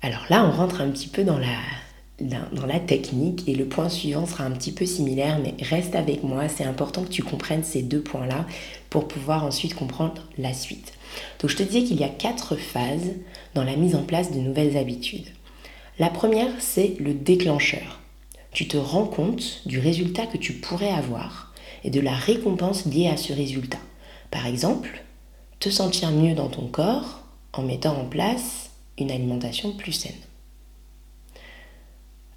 Alors 0.00 0.24
là, 0.30 0.44
on 0.44 0.52
rentre 0.52 0.80
un 0.80 0.90
petit 0.90 1.08
peu 1.08 1.24
dans 1.24 1.38
la, 1.38 1.56
dans 2.20 2.66
la 2.66 2.80
technique 2.80 3.48
et 3.48 3.54
le 3.54 3.66
point 3.66 3.88
suivant 3.88 4.26
sera 4.26 4.44
un 4.44 4.50
petit 4.50 4.72
peu 4.72 4.86
similaire, 4.86 5.38
mais 5.38 5.54
reste 5.62 5.94
avec 5.94 6.24
moi, 6.24 6.48
c'est 6.48 6.64
important 6.64 7.04
que 7.04 7.10
tu 7.10 7.22
comprennes 7.22 7.62
ces 7.62 7.82
deux 7.82 8.00
points-là 8.00 8.44
pour 8.90 9.06
pouvoir 9.06 9.44
ensuite 9.44 9.74
comprendre 9.74 10.26
la 10.36 10.52
suite. 10.52 10.94
Donc 11.40 11.50
je 11.50 11.56
te 11.56 11.62
disais 11.62 11.84
qu'il 11.84 11.98
y 11.98 12.04
a 12.04 12.08
quatre 12.08 12.56
phases 12.56 13.12
dans 13.54 13.64
la 13.64 13.76
mise 13.76 13.94
en 13.94 14.02
place 14.02 14.32
de 14.32 14.38
nouvelles 14.38 14.76
habitudes. 14.76 15.28
La 15.98 16.10
première, 16.10 16.50
c'est 16.58 16.96
le 16.98 17.14
déclencheur. 17.14 18.00
Tu 18.52 18.66
te 18.66 18.76
rends 18.76 19.06
compte 19.06 19.62
du 19.66 19.78
résultat 19.78 20.26
que 20.26 20.38
tu 20.38 20.54
pourrais 20.54 20.90
avoir 20.90 21.52
et 21.84 21.90
de 21.90 22.00
la 22.00 22.14
récompense 22.14 22.86
liée 22.86 23.08
à 23.08 23.16
ce 23.16 23.32
résultat. 23.32 23.78
Par 24.30 24.46
exemple, 24.46 25.04
te 25.60 25.70
sentir 25.70 26.10
mieux 26.10 26.34
dans 26.34 26.48
ton 26.48 26.66
corps 26.66 27.22
en 27.52 27.62
mettant 27.62 27.96
en 27.96 28.04
place 28.04 28.70
une 28.98 29.10
alimentation 29.10 29.72
plus 29.72 29.92
saine. 29.92 30.12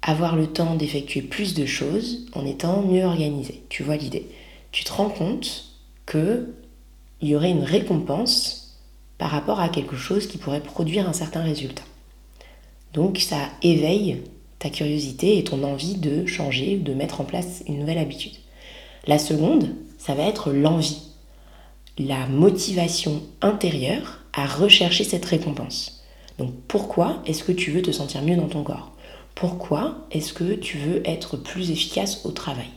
Avoir 0.02 0.36
le 0.36 0.48
temps 0.48 0.74
d'effectuer 0.74 1.22
plus 1.22 1.54
de 1.54 1.64
choses 1.64 2.26
en 2.34 2.44
étant 2.44 2.82
mieux 2.82 3.04
organisé. 3.04 3.62
Tu 3.68 3.82
vois 3.82 3.96
l'idée. 3.96 4.26
Tu 4.72 4.84
te 4.84 4.92
rends 4.92 5.08
compte 5.08 5.66
qu'il 6.10 6.48
y 7.22 7.36
aurait 7.36 7.50
une 7.50 7.62
récompense 7.62 8.80
par 9.18 9.30
rapport 9.30 9.60
à 9.60 9.68
quelque 9.68 9.96
chose 9.96 10.26
qui 10.26 10.38
pourrait 10.38 10.60
produire 10.60 11.08
un 11.08 11.12
certain 11.12 11.42
résultat. 11.42 11.84
Donc 12.92 13.18
ça 13.18 13.38
éveille 13.62 14.22
ta 14.58 14.70
curiosité 14.70 15.38
et 15.38 15.44
ton 15.44 15.62
envie 15.64 15.94
de 15.94 16.26
changer 16.26 16.76
ou 16.76 16.82
de 16.82 16.94
mettre 16.94 17.20
en 17.20 17.24
place 17.24 17.62
une 17.68 17.78
nouvelle 17.78 17.98
habitude. 17.98 18.34
La 19.06 19.18
seconde, 19.18 19.74
ça 19.98 20.14
va 20.14 20.24
être 20.24 20.52
l'envie, 20.52 21.02
la 21.98 22.26
motivation 22.26 23.22
intérieure 23.40 24.20
à 24.32 24.46
rechercher 24.46 25.04
cette 25.04 25.24
récompense. 25.24 26.04
Donc 26.38 26.52
pourquoi 26.68 27.22
est-ce 27.26 27.44
que 27.44 27.52
tu 27.52 27.70
veux 27.70 27.82
te 27.82 27.90
sentir 27.90 28.22
mieux 28.22 28.36
dans 28.36 28.48
ton 28.48 28.62
corps? 28.62 28.91
Pourquoi 29.34 30.06
est-ce 30.10 30.32
que 30.32 30.54
tu 30.54 30.78
veux 30.78 31.02
être 31.08 31.36
plus 31.36 31.70
efficace 31.70 32.24
au 32.24 32.30
travail? 32.30 32.70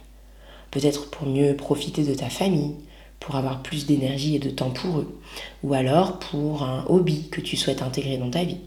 Peut-être 0.71 1.09
pour 1.09 1.27
mieux 1.27 1.55
profiter 1.55 2.03
de 2.03 2.13
ta 2.13 2.29
famille, 2.29 2.75
pour 3.19 3.35
avoir 3.35 3.61
plus 3.61 3.85
d'énergie 3.85 4.35
et 4.35 4.39
de 4.39 4.49
temps 4.49 4.71
pour 4.71 4.99
eux, 4.99 5.19
ou 5.63 5.73
alors 5.73 6.19
pour 6.19 6.63
un 6.63 6.85
hobby 6.87 7.29
que 7.29 7.41
tu 7.41 7.55
souhaites 7.55 7.81
intégrer 7.81 8.17
dans 8.17 8.29
ta 8.29 8.43
vie? 8.43 8.57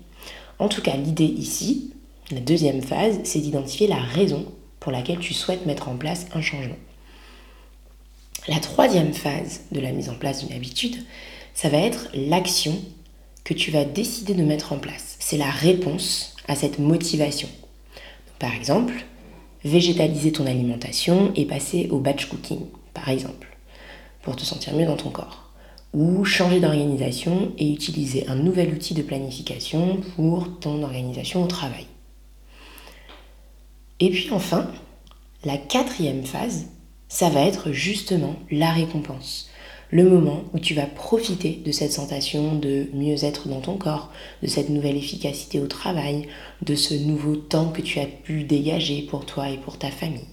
En 0.59 0.69
tout 0.69 0.83
cas, 0.83 0.97
l'idée 0.97 1.25
ici, 1.25 1.93
la 2.31 2.41
deuxième 2.41 2.83
phase, 2.83 3.21
c'est 3.25 3.41
d'identifier 3.41 3.87
la 3.87 4.01
raison 4.01 4.47
pour 4.81 4.93
laquelle 4.93 5.19
tu 5.19 5.35
souhaites 5.35 5.67
mettre 5.67 5.89
en 5.89 5.97
place 5.97 6.27
un 6.35 6.41
changement. 6.41 6.77
La 8.49 8.61
troisième 8.61 9.13
phase 9.13 9.63
de 9.73 9.81
la 9.81 9.93
mise 9.93 10.09
en 10.09 10.15
place 10.15 10.45
d'une 10.45 10.57
habitude, 10.57 11.05
ça 11.55 11.69
va 11.69 11.79
être 11.79 12.09
l'action 12.15 12.75
que 13.45 13.55
tu 13.55 13.71
vas 13.71 13.85
décider 13.85 14.35
de 14.35 14.43
mettre 14.43 14.73
en 14.73 14.79
place. 14.79 15.17
C'est 15.19 15.37
la 15.37 15.51
réponse 15.51 16.37
à 16.49 16.55
cette 16.55 16.79
motivation. 16.79 17.49
Par 18.39 18.55
exemple, 18.55 18.95
végétaliser 19.65 20.33
ton 20.33 20.47
alimentation 20.47 21.33
et 21.35 21.45
passer 21.45 21.89
au 21.91 21.99
batch 21.99 22.27
cooking, 22.27 22.67
par 22.95 23.09
exemple, 23.09 23.49
pour 24.23 24.37
te 24.37 24.45
sentir 24.45 24.75
mieux 24.75 24.87
dans 24.87 24.97
ton 24.97 25.11
corps. 25.11 25.51
Ou 25.95 26.25
changer 26.25 26.61
d'organisation 26.61 27.53
et 27.59 27.73
utiliser 27.73 28.29
un 28.29 28.37
nouvel 28.37 28.73
outil 28.73 28.95
de 28.95 29.03
planification 29.03 30.01
pour 30.15 30.61
ton 30.61 30.83
organisation 30.83 31.43
au 31.43 31.47
travail. 31.47 31.87
Et 34.01 34.11
puis 34.11 34.29
enfin, 34.31 34.71
la 35.45 35.57
quatrième 35.57 36.25
phase, 36.25 36.67
ça 37.09 37.31
va 37.31 37.41
être 37.41 37.73
justement 37.73 38.37
la 38.51 38.71
récompense. 38.71 39.48
Le 39.91 40.05
moment 40.05 40.45
où 40.53 40.59
tu 40.59 40.75
vas 40.75 40.87
profiter 40.87 41.63
de 41.65 41.73
cette 41.73 41.93
sensation 41.93 42.55
de 42.55 42.89
mieux-être 42.93 43.49
dans 43.49 43.61
ton 43.61 43.79
corps, 43.79 44.11
de 44.43 44.47
cette 44.47 44.69
nouvelle 44.69 44.99
efficacité 44.99 45.61
au 45.61 45.67
travail, 45.67 46.29
de 46.61 46.75
ce 46.75 46.93
nouveau 46.93 47.37
temps 47.37 47.71
que 47.71 47.81
tu 47.81 47.99
as 47.99 48.07
pu 48.07 48.45
dégager 48.45 49.01
pour 49.01 49.25
toi 49.25 49.49
et 49.49 49.57
pour 49.57 49.79
ta 49.79 49.91
famille. 49.91 50.27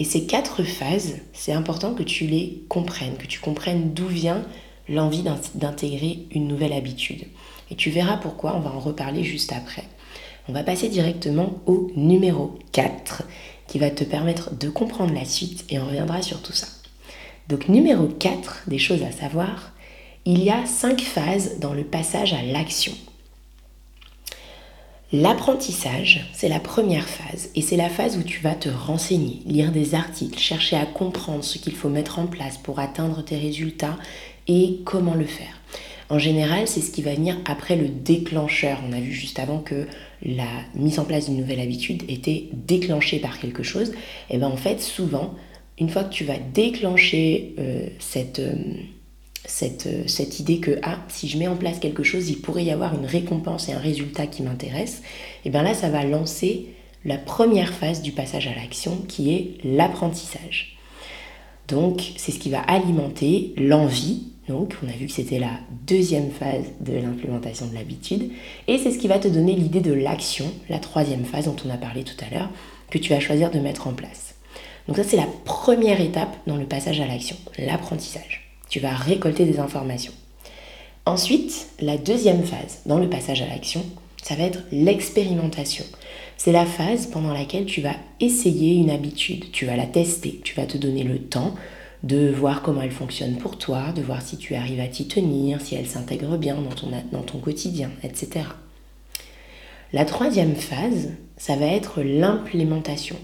Et 0.00 0.04
ces 0.04 0.26
quatre 0.26 0.64
phases, 0.64 1.18
c'est 1.32 1.52
important 1.52 1.94
que 1.94 2.02
tu 2.02 2.26
les 2.26 2.64
comprennes, 2.68 3.16
que 3.16 3.26
tu 3.26 3.38
comprennes 3.38 3.94
d'où 3.94 4.08
vient 4.08 4.44
l'envie 4.88 5.24
d'intégrer 5.54 6.26
une 6.32 6.48
nouvelle 6.48 6.72
habitude. 6.72 7.26
Et 7.70 7.76
tu 7.76 7.90
verras 7.90 8.16
pourquoi, 8.16 8.56
on 8.56 8.60
va 8.60 8.70
en 8.70 8.80
reparler 8.80 9.22
juste 9.22 9.52
après. 9.52 9.84
On 10.48 10.52
va 10.52 10.64
passer 10.64 10.88
directement 10.88 11.60
au 11.66 11.92
numéro 11.94 12.58
4 12.72 13.22
qui 13.68 13.78
va 13.78 13.90
te 13.90 14.02
permettre 14.02 14.56
de 14.56 14.68
comprendre 14.68 15.14
la 15.14 15.26
suite 15.26 15.64
et 15.68 15.78
on 15.78 15.86
reviendra 15.86 16.22
sur 16.22 16.40
tout 16.40 16.54
ça. 16.54 16.66
Donc 17.48 17.68
numéro 17.68 18.06
4 18.06 18.64
des 18.66 18.78
choses 18.78 19.02
à 19.02 19.10
savoir, 19.10 19.72
il 20.26 20.42
y 20.42 20.50
a 20.50 20.66
5 20.66 21.00
phases 21.00 21.58
dans 21.60 21.72
le 21.72 21.84
passage 21.84 22.34
à 22.34 22.42
l'action. 22.42 22.92
L'apprentissage, 25.10 26.28
c'est 26.34 26.50
la 26.50 26.60
première 26.60 27.08
phase 27.08 27.48
et 27.54 27.62
c'est 27.62 27.78
la 27.78 27.88
phase 27.88 28.18
où 28.18 28.22
tu 28.22 28.40
vas 28.40 28.54
te 28.54 28.68
renseigner, 28.68 29.40
lire 29.46 29.72
des 29.72 29.94
articles, 29.94 30.38
chercher 30.38 30.76
à 30.76 30.84
comprendre 30.84 31.42
ce 31.42 31.56
qu'il 31.56 31.74
faut 31.74 31.88
mettre 31.88 32.18
en 32.18 32.26
place 32.26 32.58
pour 32.58 32.78
atteindre 32.78 33.24
tes 33.24 33.38
résultats 33.38 33.96
et 34.46 34.80
comment 34.84 35.14
le 35.14 35.24
faire. 35.24 35.58
En 36.10 36.18
général, 36.18 36.68
c'est 36.68 36.82
ce 36.82 36.90
qui 36.90 37.00
va 37.00 37.14
venir 37.14 37.38
après 37.46 37.76
le 37.76 37.88
déclencheur. 37.88 38.78
On 38.86 38.92
a 38.92 39.00
vu 39.00 39.12
juste 39.12 39.38
avant 39.38 39.60
que 39.60 39.86
la 40.22 40.48
mise 40.74 40.98
en 40.98 41.04
place 41.04 41.26
d'une 41.26 41.38
nouvelle 41.38 41.60
habitude 41.60 42.02
était 42.08 42.50
déclenchée 42.52 43.18
par 43.18 43.38
quelque 43.38 43.62
chose. 43.62 43.92
Et 44.28 44.36
bien 44.36 44.48
en 44.48 44.56
fait, 44.56 44.82
souvent, 44.82 45.34
une 45.80 45.88
fois 45.88 46.04
que 46.04 46.12
tu 46.12 46.24
vas 46.24 46.38
déclencher 46.38 47.54
euh, 47.58 47.86
cette, 47.98 48.38
euh, 48.40 48.54
euh, 49.62 50.02
cette, 50.06 50.40
idée 50.40 50.58
que 50.58 50.78
ah, 50.82 50.98
si 51.08 51.28
je 51.28 51.38
mets 51.38 51.48
en 51.48 51.56
place 51.56 51.78
quelque 51.78 52.02
chose, 52.02 52.28
il 52.28 52.40
pourrait 52.40 52.64
y 52.64 52.70
avoir 52.70 52.94
une 52.94 53.06
récompense 53.06 53.68
et 53.68 53.72
un 53.72 53.78
résultat 53.78 54.26
qui 54.26 54.42
m'intéresse, 54.42 55.02
et 55.44 55.50
bien 55.50 55.62
là, 55.62 55.74
ça 55.74 55.88
va 55.88 56.04
lancer 56.04 56.66
la 57.04 57.16
première 57.16 57.72
phase 57.72 58.02
du 58.02 58.12
passage 58.12 58.48
à 58.48 58.54
l'action 58.54 58.98
qui 59.08 59.32
est 59.32 59.54
l'apprentissage. 59.64 60.76
Donc, 61.68 62.12
c'est 62.16 62.32
ce 62.32 62.38
qui 62.38 62.50
va 62.50 62.60
alimenter 62.60 63.52
l'envie 63.56 64.28
donc, 64.48 64.74
on 64.82 64.88
a 64.88 64.92
vu 64.92 65.06
que 65.06 65.12
c'était 65.12 65.38
la 65.38 65.60
deuxième 65.86 66.30
phase 66.30 66.64
de 66.80 66.94
l'implémentation 66.94 67.66
de 67.66 67.74
l'habitude. 67.74 68.30
Et 68.66 68.78
c'est 68.78 68.90
ce 68.90 68.98
qui 68.98 69.06
va 69.06 69.18
te 69.18 69.28
donner 69.28 69.54
l'idée 69.54 69.80
de 69.80 69.92
l'action, 69.92 70.46
la 70.70 70.78
troisième 70.78 71.24
phase 71.24 71.44
dont 71.44 71.56
on 71.66 71.70
a 71.70 71.76
parlé 71.76 72.02
tout 72.02 72.16
à 72.24 72.34
l'heure, 72.34 72.50
que 72.90 72.96
tu 72.96 73.10
vas 73.10 73.20
choisir 73.20 73.50
de 73.50 73.58
mettre 73.58 73.86
en 73.86 73.92
place. 73.92 74.27
Donc 74.88 74.96
ça, 74.96 75.04
c'est 75.04 75.16
la 75.16 75.28
première 75.44 76.00
étape 76.00 76.34
dans 76.46 76.56
le 76.56 76.64
passage 76.64 77.00
à 77.00 77.06
l'action, 77.06 77.36
l'apprentissage. 77.58 78.50
Tu 78.70 78.80
vas 78.80 78.94
récolter 78.94 79.44
des 79.44 79.60
informations. 79.60 80.12
Ensuite, 81.04 81.68
la 81.80 81.98
deuxième 81.98 82.42
phase 82.42 82.80
dans 82.86 82.98
le 82.98 83.08
passage 83.08 83.42
à 83.42 83.46
l'action, 83.46 83.84
ça 84.22 84.34
va 84.34 84.44
être 84.44 84.60
l'expérimentation. 84.72 85.84
C'est 86.36 86.52
la 86.52 86.66
phase 86.66 87.06
pendant 87.06 87.32
laquelle 87.32 87.66
tu 87.66 87.80
vas 87.82 87.94
essayer 88.20 88.76
une 88.76 88.90
habitude, 88.90 89.50
tu 89.52 89.66
vas 89.66 89.76
la 89.76 89.86
tester, 89.86 90.40
tu 90.42 90.54
vas 90.54 90.66
te 90.66 90.78
donner 90.78 91.04
le 91.04 91.18
temps 91.18 91.54
de 92.02 92.30
voir 92.30 92.62
comment 92.62 92.82
elle 92.82 92.90
fonctionne 92.90 93.36
pour 93.36 93.58
toi, 93.58 93.92
de 93.92 94.02
voir 94.02 94.22
si 94.22 94.36
tu 94.38 94.54
arrives 94.54 94.80
à 94.80 94.86
t'y 94.86 95.08
tenir, 95.08 95.60
si 95.60 95.74
elle 95.74 95.86
s'intègre 95.86 96.36
bien 96.36 96.54
dans 96.54 96.74
ton, 96.74 96.88
dans 97.12 97.22
ton 97.22 97.38
quotidien, 97.38 97.90
etc. 98.02 98.46
La 99.92 100.04
troisième 100.04 100.54
phase, 100.54 101.12
ça 101.36 101.56
va 101.56 101.66
être 101.66 102.02
l'implémentation. 102.02 103.16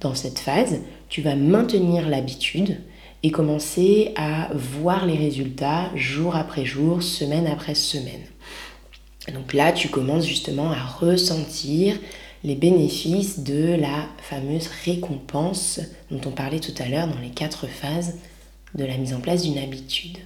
Dans 0.00 0.14
cette 0.14 0.38
phase, 0.38 0.80
tu 1.08 1.22
vas 1.22 1.34
maintenir 1.36 2.08
l'habitude 2.08 2.80
et 3.22 3.30
commencer 3.30 4.12
à 4.16 4.48
voir 4.54 5.04
les 5.04 5.16
résultats 5.16 5.90
jour 5.94 6.36
après 6.36 6.64
jour, 6.64 7.02
semaine 7.02 7.46
après 7.46 7.74
semaine. 7.74 8.22
Donc 9.34 9.52
là, 9.52 9.72
tu 9.72 9.88
commences 9.88 10.26
justement 10.26 10.70
à 10.70 10.82
ressentir 10.82 11.98
les 12.42 12.54
bénéfices 12.54 13.40
de 13.40 13.74
la 13.74 14.08
fameuse 14.22 14.68
récompense 14.84 15.80
dont 16.10 16.20
on 16.26 16.30
parlait 16.30 16.60
tout 16.60 16.74
à 16.78 16.88
l'heure 16.88 17.06
dans 17.06 17.20
les 17.20 17.28
quatre 17.28 17.66
phases 17.66 18.16
de 18.74 18.84
la 18.84 18.96
mise 18.96 19.12
en 19.12 19.20
place 19.20 19.42
d'une 19.42 19.58
habitude. 19.58 20.16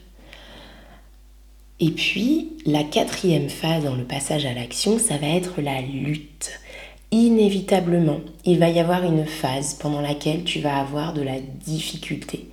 Et 1.80 1.90
puis, 1.90 2.52
la 2.66 2.84
quatrième 2.84 3.48
phase 3.48 3.82
dans 3.82 3.96
le 3.96 4.04
passage 4.04 4.46
à 4.46 4.54
l'action, 4.54 4.98
ça 4.98 5.16
va 5.16 5.26
être 5.26 5.60
la 5.60 5.80
lutte. 5.80 6.60
Inévitablement, 7.10 8.20
il 8.44 8.58
va 8.58 8.68
y 8.68 8.80
avoir 8.80 9.04
une 9.04 9.24
phase 9.24 9.74
pendant 9.74 10.00
laquelle 10.00 10.44
tu 10.44 10.60
vas 10.60 10.78
avoir 10.78 11.12
de 11.12 11.22
la 11.22 11.40
difficulté 11.40 12.48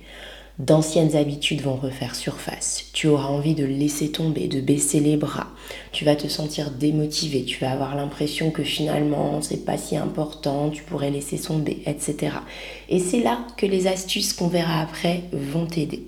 d'anciennes 0.58 1.16
habitudes 1.16 1.62
vont 1.62 1.76
refaire 1.76 2.14
surface. 2.14 2.84
Tu 2.92 3.08
auras 3.08 3.26
envie 3.26 3.54
de 3.54 3.64
laisser 3.64 4.10
tomber, 4.10 4.48
de 4.48 4.60
baisser 4.60 5.00
les 5.00 5.16
bras. 5.16 5.48
Tu 5.92 6.04
vas 6.04 6.16
te 6.16 6.28
sentir 6.28 6.70
démotivé. 6.70 7.44
Tu 7.44 7.58
vas 7.58 7.72
avoir 7.72 7.94
l'impression 7.96 8.50
que 8.50 8.62
finalement 8.62 9.40
c'est 9.42 9.64
pas 9.64 9.78
si 9.78 9.96
important, 9.96 10.70
tu 10.70 10.82
pourrais 10.82 11.10
laisser 11.10 11.38
tomber, 11.38 11.82
etc. 11.86 12.36
Et 12.88 12.98
c'est 12.98 13.20
là 13.20 13.44
que 13.56 13.66
les 13.66 13.86
astuces 13.86 14.32
qu'on 14.32 14.48
verra 14.48 14.80
après 14.80 15.24
vont 15.32 15.66
t'aider. 15.66 16.06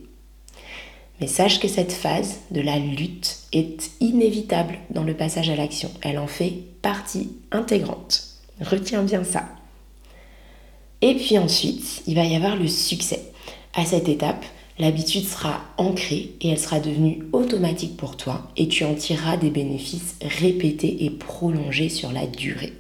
Mais 1.21 1.27
sache 1.27 1.61
que 1.61 1.69
cette 1.69 1.93
phase 1.93 2.41
de 2.51 2.61
la 2.61 2.79
lutte 2.79 3.39
est 3.53 3.93
inévitable 4.01 4.79
dans 4.91 5.05
le 5.05 5.15
passage 5.15 5.49
à 5.49 5.57
l'action. 5.57 5.91
Elle 6.03 6.19
en 6.19 6.27
fait 6.27 6.53
partie 6.83 7.31
intégrante. 7.53 8.34
Retiens 8.61 9.03
bien 9.03 9.25
ça. 9.25 9.45
Et 11.03 11.15
puis 11.15 11.39
ensuite, 11.39 12.03
il 12.07 12.15
va 12.15 12.25
y 12.25 12.37
avoir 12.37 12.57
le 12.57 12.69
succès. 12.69 13.33
À 13.75 13.85
cette 13.85 14.09
étape, 14.09 14.45
l'habitude 14.79 15.27
sera 15.27 15.61
ancrée 15.77 16.31
et 16.41 16.49
elle 16.49 16.59
sera 16.59 16.81
devenue 16.81 17.25
automatique 17.33 17.97
pour 17.97 18.17
toi 18.17 18.49
et 18.57 18.69
tu 18.69 18.85
en 18.85 18.95
tireras 18.95 19.37
des 19.37 19.51
bénéfices 19.51 20.17
répétés 20.23 21.05
et 21.05 21.11
prolongés 21.11 21.89
sur 21.89 22.13
la 22.13 22.27
durée. 22.27 22.73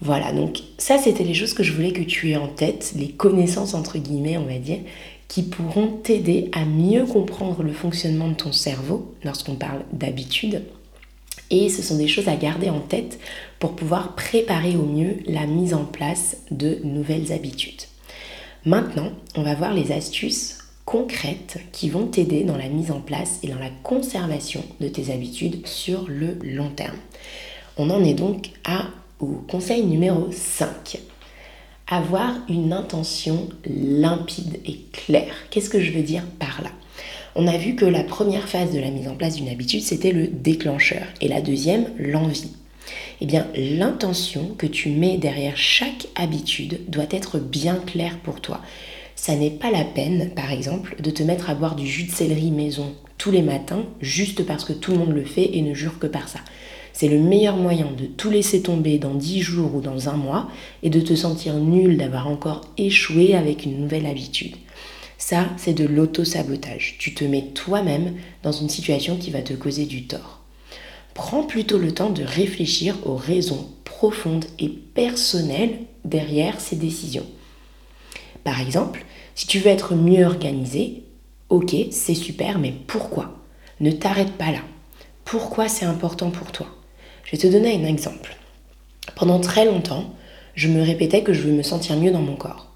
Voilà, 0.00 0.32
donc 0.32 0.60
ça 0.76 0.98
c'était 0.98 1.24
les 1.24 1.32
choses 1.32 1.54
que 1.54 1.62
je 1.62 1.72
voulais 1.72 1.92
que 1.92 2.02
tu 2.02 2.30
aies 2.30 2.36
en 2.36 2.48
tête, 2.48 2.92
les 2.96 3.08
connaissances 3.08 3.74
entre 3.74 3.98
guillemets 3.98 4.36
on 4.36 4.44
va 4.44 4.58
dire, 4.58 4.80
qui 5.28 5.42
pourront 5.42 5.88
t'aider 5.88 6.50
à 6.52 6.64
mieux 6.64 7.06
comprendre 7.06 7.62
le 7.62 7.72
fonctionnement 7.72 8.28
de 8.28 8.34
ton 8.34 8.52
cerveau 8.52 9.14
lorsqu'on 9.24 9.54
parle 9.54 9.82
d'habitude. 9.92 10.62
Et 11.50 11.68
ce 11.68 11.82
sont 11.82 11.96
des 11.96 12.08
choses 12.08 12.28
à 12.28 12.36
garder 12.36 12.70
en 12.70 12.80
tête 12.80 13.18
pour 13.58 13.76
pouvoir 13.76 14.14
préparer 14.14 14.76
au 14.76 14.84
mieux 14.84 15.18
la 15.26 15.46
mise 15.46 15.74
en 15.74 15.84
place 15.84 16.38
de 16.50 16.80
nouvelles 16.82 17.32
habitudes. 17.32 17.82
Maintenant, 18.64 19.12
on 19.36 19.42
va 19.42 19.54
voir 19.54 19.72
les 19.72 19.92
astuces 19.92 20.58
concrètes 20.84 21.58
qui 21.72 21.88
vont 21.88 22.06
t'aider 22.06 22.44
dans 22.44 22.56
la 22.56 22.68
mise 22.68 22.90
en 22.90 23.00
place 23.00 23.38
et 23.42 23.48
dans 23.48 23.58
la 23.58 23.70
conservation 23.82 24.64
de 24.80 24.88
tes 24.88 25.12
habitudes 25.12 25.66
sur 25.66 26.06
le 26.08 26.38
long 26.42 26.70
terme. 26.70 26.96
On 27.76 27.90
en 27.90 28.02
est 28.02 28.14
donc 28.14 28.50
à, 28.64 28.86
au 29.20 29.26
conseil 29.48 29.84
numéro 29.84 30.30
5. 30.32 30.98
Avoir 31.88 32.34
une 32.48 32.72
intention 32.72 33.48
limpide 33.64 34.58
et 34.64 34.80
claire. 34.92 35.34
Qu'est-ce 35.50 35.70
que 35.70 35.80
je 35.80 35.92
veux 35.92 36.02
dire 36.02 36.24
par 36.38 36.62
là? 36.62 36.70
On 37.38 37.46
a 37.46 37.58
vu 37.58 37.74
que 37.76 37.84
la 37.84 38.02
première 38.02 38.48
phase 38.48 38.72
de 38.72 38.80
la 38.80 38.90
mise 38.90 39.08
en 39.08 39.14
place 39.14 39.36
d'une 39.36 39.50
habitude, 39.50 39.82
c'était 39.82 40.12
le 40.12 40.26
déclencheur 40.26 41.02
et 41.20 41.28
la 41.28 41.42
deuxième, 41.42 41.86
l'envie 41.98 42.50
eh 43.20 43.26
bien 43.26 43.46
l'intention 43.54 44.54
que 44.56 44.66
tu 44.66 44.90
mets 44.90 45.18
derrière 45.18 45.56
chaque 45.56 46.08
habitude 46.14 46.80
doit 46.88 47.06
être 47.10 47.38
bien 47.38 47.76
claire 47.76 48.18
pour 48.18 48.40
toi. 48.40 48.60
Ça 49.14 49.34
n'est 49.34 49.50
pas 49.50 49.70
la 49.70 49.84
peine, 49.84 50.30
par 50.34 50.52
exemple, 50.52 50.96
de 51.02 51.10
te 51.10 51.22
mettre 51.22 51.50
à 51.50 51.54
boire 51.54 51.74
du 51.74 51.86
jus 51.86 52.04
de 52.04 52.10
céleri 52.10 52.50
maison 52.50 52.94
tous 53.18 53.30
les 53.30 53.42
matins 53.42 53.84
juste 54.00 54.44
parce 54.44 54.64
que 54.64 54.74
tout 54.74 54.92
le 54.92 54.98
monde 54.98 55.14
le 55.14 55.24
fait 55.24 55.56
et 55.56 55.62
ne 55.62 55.74
jure 55.74 55.98
que 55.98 56.06
par 56.06 56.28
ça. 56.28 56.40
C'est 56.92 57.08
le 57.08 57.18
meilleur 57.18 57.56
moyen 57.56 57.90
de 57.96 58.06
tout 58.06 58.30
laisser 58.30 58.62
tomber 58.62 58.98
dans 58.98 59.14
10 59.14 59.40
jours 59.40 59.74
ou 59.74 59.80
dans 59.80 60.08
un 60.08 60.16
mois 60.16 60.48
et 60.82 60.90
de 60.90 61.00
te 61.00 61.14
sentir 61.14 61.54
nul 61.54 61.96
d'avoir 61.96 62.28
encore 62.28 62.62
échoué 62.78 63.34
avec 63.34 63.64
une 63.64 63.80
nouvelle 63.80 64.06
habitude. 64.06 64.56
Ça, 65.18 65.46
c'est 65.56 65.72
de 65.72 65.84
l'auto-sabotage. 65.84 66.96
Tu 66.98 67.14
te 67.14 67.24
mets 67.24 67.48
toi-même 67.54 68.14
dans 68.42 68.52
une 68.52 68.68
situation 68.68 69.16
qui 69.16 69.30
va 69.30 69.42
te 69.42 69.54
causer 69.54 69.86
du 69.86 70.06
tort. 70.06 70.42
Prends 71.14 71.44
plutôt 71.44 71.78
le 71.78 71.92
temps 71.92 72.10
de 72.10 72.22
réfléchir 72.22 72.94
aux 73.06 73.16
raisons 73.16 73.70
profondes 73.84 74.44
et 74.58 74.68
personnelles 74.68 75.78
derrière 76.04 76.60
ces 76.60 76.76
décisions. 76.76 77.26
Par 78.44 78.60
exemple, 78.60 79.04
si 79.34 79.46
tu 79.46 79.58
veux 79.58 79.70
être 79.70 79.94
mieux 79.94 80.24
organisé, 80.24 81.02
ok, 81.48 81.74
c'est 81.90 82.14
super, 82.14 82.58
mais 82.58 82.74
pourquoi? 82.86 83.38
Ne 83.80 83.90
t'arrête 83.90 84.32
pas 84.32 84.52
là. 84.52 84.60
Pourquoi 85.24 85.68
c'est 85.68 85.86
important 85.86 86.30
pour 86.30 86.52
toi? 86.52 86.66
Je 87.24 87.32
vais 87.32 87.38
te 87.38 87.46
donner 87.46 87.74
un 87.74 87.84
exemple. 87.84 88.36
Pendant 89.16 89.40
très 89.40 89.64
longtemps, 89.64 90.14
je 90.54 90.68
me 90.68 90.82
répétais 90.82 91.22
que 91.22 91.32
je 91.32 91.42
veux 91.42 91.52
me 91.52 91.62
sentir 91.62 91.96
mieux 91.96 92.12
dans 92.12 92.22
mon 92.22 92.36
corps. 92.36 92.70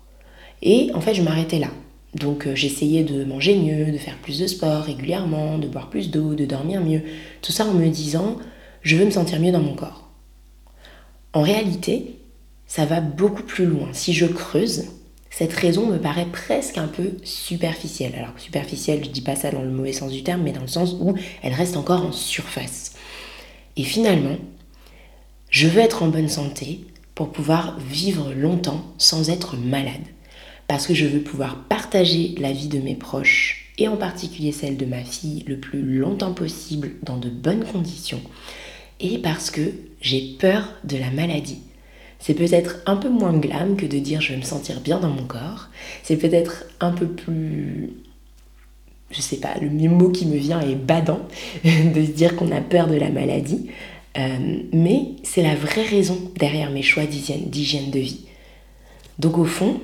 Et 0.63 0.91
en 0.95 1.01
fait, 1.01 1.15
je 1.15 1.23
m'arrêtais 1.23 1.59
là. 1.59 1.69
Donc 2.15 2.47
euh, 2.47 2.55
j'essayais 2.55 3.05
de 3.05 3.25
manger 3.25 3.57
mieux, 3.57 3.93
de 3.93 3.99
faire 3.99 4.17
plus 4.19 4.39
de 4.41 4.47
sport 4.47 4.83
régulièrement, 4.83 5.59
de 5.59 5.69
boire 5.69 5.91
plus 5.91 6.11
d'eau, 6.11 6.35
de 6.35 6.45
dormir 6.45 6.81
mieux. 6.81 7.03
Tout 7.43 7.53
ça 7.53 7.67
en 7.67 7.75
me 7.75 7.89
disant, 7.89 8.37
je 8.83 8.97
veux 8.97 9.05
me 9.05 9.11
sentir 9.11 9.41
mieux 9.41 9.53
dans 9.53 9.61
mon 9.61 9.75
corps. 9.75 10.11
En 11.33 11.43
réalité, 11.43 12.17
ça 12.67 12.85
va 12.85 13.01
beaucoup 13.01 13.45
plus 13.45 13.67
loin. 13.67 13.89
Si 13.93 14.13
je 14.13 14.27
creuse, 14.27 14.87
cette 15.31 15.53
raison 15.53 15.87
me 15.87 15.99
paraît 15.99 16.27
presque 16.27 16.79
un 16.79 16.89
peu 16.89 17.13
superficielle. 17.23 18.15
Alors 18.17 18.39
superficielle, 18.39 19.05
je 19.05 19.11
dis 19.11 19.21
pas 19.21 19.37
ça 19.37 19.53
dans 19.53 19.63
le 19.63 19.71
mauvais 19.71 19.93
sens 19.93 20.11
du 20.11 20.25
terme, 20.25 20.43
mais 20.43 20.53
dans 20.53 20.61
le 20.61 20.67
sens 20.67 20.97
où 21.01 21.15
elle 21.43 21.53
reste 21.53 21.77
encore 21.77 22.05
en 22.05 22.13
surface. 22.13 22.95
Et 23.77 23.85
finalement, 23.85 24.37
je 25.51 25.69
veux 25.69 25.81
être 25.81 26.03
en 26.03 26.09
bonne 26.09 26.29
santé 26.29 26.81
pour 27.15 27.31
pouvoir 27.31 27.79
vivre 27.79 28.33
longtemps 28.33 28.85
sans 28.99 29.31
être 29.31 29.57
malade. 29.57 30.03
Parce 30.71 30.87
que 30.87 30.95
je 30.95 31.05
veux 31.05 31.19
pouvoir 31.19 31.65
partager 31.65 32.37
la 32.39 32.53
vie 32.53 32.69
de 32.69 32.79
mes 32.79 32.95
proches, 32.95 33.73
et 33.77 33.89
en 33.89 33.97
particulier 33.97 34.53
celle 34.53 34.77
de 34.77 34.87
ma 34.87 35.03
fille, 35.03 35.43
le 35.49 35.59
plus 35.59 35.83
longtemps 35.99 36.33
possible 36.33 36.93
dans 37.03 37.17
de 37.17 37.29
bonnes 37.29 37.65
conditions. 37.65 38.21
Et 39.01 39.19
parce 39.19 39.51
que 39.51 39.73
j'ai 40.01 40.37
peur 40.39 40.69
de 40.85 40.97
la 40.97 41.11
maladie. 41.11 41.59
C'est 42.21 42.35
peut-être 42.35 42.77
un 42.87 42.95
peu 42.95 43.09
moins 43.09 43.37
glam 43.37 43.75
que 43.77 43.85
de 43.85 43.99
dire 43.99 44.21
je 44.21 44.33
vais 44.33 44.39
me 44.39 44.45
sentir 44.45 44.81
bien 44.81 45.01
dans 45.01 45.11
mon 45.11 45.25
corps. 45.25 45.71
C'est 46.05 46.19
peut-être 46.19 46.67
un 46.79 46.93
peu 46.93 47.09
plus 47.09 47.91
je 49.11 49.21
sais 49.21 49.39
pas, 49.39 49.57
le 49.61 49.71
mot 49.89 50.11
qui 50.11 50.25
me 50.25 50.37
vient 50.37 50.61
est 50.61 50.77
badant 50.77 51.27
de 51.65 52.05
se 52.05 52.13
dire 52.13 52.37
qu'on 52.37 52.53
a 52.53 52.61
peur 52.61 52.87
de 52.87 52.95
la 52.95 53.11
maladie. 53.11 53.71
Euh, 54.17 54.61
mais 54.73 55.01
c'est 55.25 55.43
la 55.43 55.57
vraie 55.57 55.87
raison 55.87 56.31
derrière 56.39 56.71
mes 56.71 56.83
choix 56.83 57.07
d'hygiène 57.07 57.91
de 57.91 57.99
vie. 57.99 58.27
Donc 59.19 59.37
au 59.37 59.45
fond, 59.45 59.81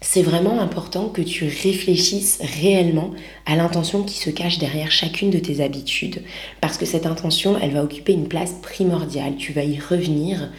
c'est 0.00 0.22
vraiment 0.22 0.60
important 0.60 1.08
que 1.08 1.20
tu 1.20 1.44
réfléchisses 1.44 2.38
réellement 2.58 3.10
à 3.44 3.54
l'intention 3.56 4.02
qui 4.02 4.18
se 4.18 4.30
cache 4.30 4.58
derrière 4.58 4.90
chacune 4.90 5.30
de 5.30 5.38
tes 5.38 5.62
habitudes, 5.62 6.22
parce 6.60 6.78
que 6.78 6.86
cette 6.86 7.06
intention, 7.06 7.58
elle 7.60 7.72
va 7.72 7.84
occuper 7.84 8.12
une 8.12 8.28
place 8.28 8.54
primordiale. 8.62 9.36
Tu 9.36 9.52
vas 9.52 9.64
y 9.64 9.78
revenir 9.78 10.50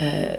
euh, 0.00 0.36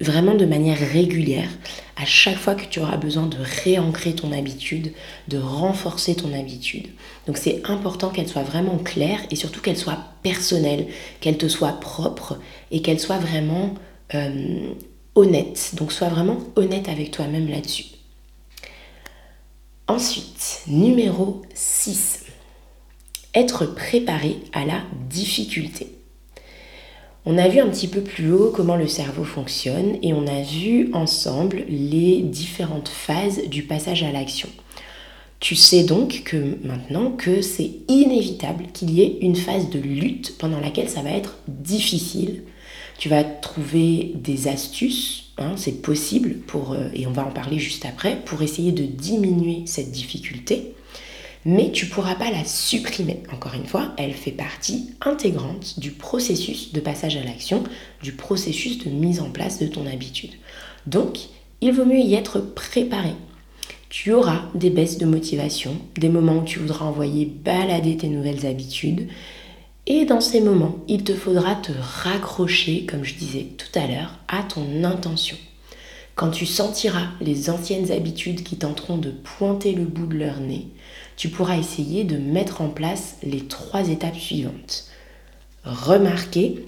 vraiment 0.00 0.34
de 0.34 0.44
manière 0.44 0.78
régulière 0.78 1.48
à 1.96 2.04
chaque 2.04 2.36
fois 2.36 2.54
que 2.54 2.64
tu 2.66 2.78
auras 2.78 2.96
besoin 2.96 3.26
de 3.26 3.36
réancrer 3.64 4.14
ton 4.14 4.30
habitude, 4.30 4.92
de 5.26 5.38
renforcer 5.38 6.14
ton 6.14 6.32
habitude. 6.32 6.86
Donc 7.26 7.38
c'est 7.38 7.62
important 7.64 8.10
qu'elle 8.10 8.28
soit 8.28 8.44
vraiment 8.44 8.78
claire 8.78 9.20
et 9.32 9.36
surtout 9.36 9.60
qu'elle 9.60 9.76
soit 9.76 9.98
personnelle, 10.22 10.86
qu'elle 11.20 11.38
te 11.38 11.48
soit 11.48 11.80
propre 11.80 12.38
et 12.70 12.82
qu'elle 12.82 13.00
soit 13.00 13.18
vraiment 13.18 13.74
euh, 14.14 14.72
honnête. 15.14 15.72
Donc 15.74 15.92
sois 15.92 16.08
vraiment 16.08 16.38
honnête 16.56 16.88
avec 16.88 17.10
toi-même 17.10 17.48
là-dessus. 17.48 17.86
Ensuite, 19.86 20.62
numéro 20.66 21.42
6. 21.54 22.24
Être 23.34 23.66
préparé 23.66 24.36
à 24.52 24.64
la 24.64 24.82
difficulté. 25.08 25.98
On 27.24 27.36
a 27.36 27.48
vu 27.48 27.60
un 27.60 27.68
petit 27.68 27.88
peu 27.88 28.00
plus 28.00 28.32
haut 28.32 28.50
comment 28.54 28.76
le 28.76 28.86
cerveau 28.86 29.24
fonctionne 29.24 29.98
et 30.02 30.14
on 30.14 30.26
a 30.26 30.42
vu 30.42 30.90
ensemble 30.94 31.64
les 31.68 32.20
différentes 32.22 32.88
phases 32.88 33.42
du 33.48 33.64
passage 33.64 34.02
à 34.02 34.12
l'action. 34.12 34.48
Tu 35.40 35.54
sais 35.54 35.84
donc 35.84 36.22
que 36.24 36.58
maintenant 36.64 37.12
que 37.12 37.42
c'est 37.42 37.70
inévitable 37.88 38.66
qu'il 38.72 38.90
y 38.90 39.02
ait 39.02 39.18
une 39.20 39.36
phase 39.36 39.70
de 39.70 39.78
lutte 39.78 40.36
pendant 40.38 40.58
laquelle 40.58 40.88
ça 40.88 41.02
va 41.02 41.10
être 41.10 41.38
difficile. 41.46 42.42
Tu 42.98 43.08
vas 43.08 43.24
trouver 43.24 44.12
des 44.14 44.48
astuces, 44.48 45.30
hein, 45.38 45.52
c'est 45.56 45.80
possible, 45.80 46.38
pour, 46.46 46.72
euh, 46.72 46.88
et 46.94 47.06
on 47.06 47.12
va 47.12 47.24
en 47.24 47.30
parler 47.30 47.58
juste 47.58 47.84
après, 47.86 48.20
pour 48.24 48.42
essayer 48.42 48.72
de 48.72 48.84
diminuer 48.84 49.62
cette 49.66 49.90
difficulté 49.90 50.74
mais 51.44 51.72
tu 51.72 51.86
ne 51.86 51.90
pourras 51.90 52.14
pas 52.14 52.30
la 52.30 52.44
supprimer. 52.44 53.22
Encore 53.32 53.54
une 53.54 53.66
fois, 53.66 53.94
elle 53.96 54.12
fait 54.12 54.32
partie 54.32 54.90
intégrante 55.00 55.78
du 55.78 55.92
processus 55.92 56.72
de 56.72 56.80
passage 56.80 57.16
à 57.16 57.22
l'action, 57.22 57.64
du 58.02 58.12
processus 58.12 58.78
de 58.84 58.90
mise 58.90 59.20
en 59.20 59.30
place 59.30 59.58
de 59.58 59.66
ton 59.66 59.86
habitude. 59.86 60.32
Donc, 60.86 61.18
il 61.60 61.72
vaut 61.72 61.84
mieux 61.84 62.00
y 62.00 62.14
être 62.14 62.40
préparé. 62.40 63.12
Tu 63.88 64.12
auras 64.12 64.42
des 64.54 64.68
baisses 64.68 64.98
de 64.98 65.06
motivation, 65.06 65.76
des 65.96 66.10
moments 66.10 66.40
où 66.40 66.44
tu 66.44 66.58
voudras 66.58 66.84
envoyer 66.84 67.24
balader 67.24 67.96
tes 67.96 68.08
nouvelles 68.08 68.44
habitudes. 68.44 69.08
Et 69.90 70.04
dans 70.04 70.20
ces 70.20 70.42
moments, 70.42 70.76
il 70.86 71.02
te 71.02 71.14
faudra 71.14 71.54
te 71.54 71.72
raccrocher, 71.72 72.84
comme 72.84 73.04
je 73.04 73.14
disais 73.14 73.46
tout 73.56 73.78
à 73.78 73.86
l'heure, 73.86 74.18
à 74.28 74.42
ton 74.42 74.84
intention. 74.84 75.38
Quand 76.14 76.28
tu 76.28 76.44
sentiras 76.44 77.06
les 77.22 77.48
anciennes 77.48 77.90
habitudes 77.90 78.42
qui 78.42 78.56
tenteront 78.56 78.98
de 78.98 79.10
pointer 79.10 79.72
le 79.72 79.84
bout 79.84 80.06
de 80.06 80.18
leur 80.18 80.40
nez, 80.40 80.66
tu 81.16 81.30
pourras 81.30 81.56
essayer 81.56 82.04
de 82.04 82.18
mettre 82.18 82.60
en 82.60 82.68
place 82.68 83.16
les 83.22 83.46
trois 83.46 83.88
étapes 83.88 84.18
suivantes. 84.18 84.88
Remarquer, 85.64 86.66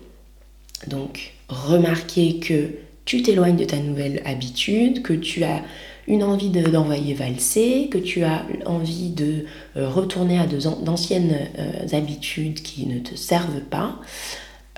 donc 0.87 1.35
remarquer 1.51 2.39
que 2.39 2.71
tu 3.05 3.23
t'éloignes 3.23 3.57
de 3.57 3.67
ta 3.67 3.81
nouvelle 3.81 4.23
habitude, 4.25 5.03
que 5.03 5.13
tu 5.13 5.45
as 5.45 5.63
une 6.07 6.23
envie 6.23 6.49
d'envoyer 6.49 7.15
valser, 7.15 7.89
que 7.91 7.99
tu 7.99 8.25
as 8.25 8.45
envie 8.67 9.11
de 9.11 9.45
euh, 9.77 9.89
retourner 9.89 10.39
à 10.39 10.47
d'anciennes 10.47 11.37
euh, 11.59 11.97
habitudes 11.97 12.63
qui 12.63 12.87
ne 12.87 12.99
te 12.99 13.15
servent 13.15 13.61
pas, 13.61 14.01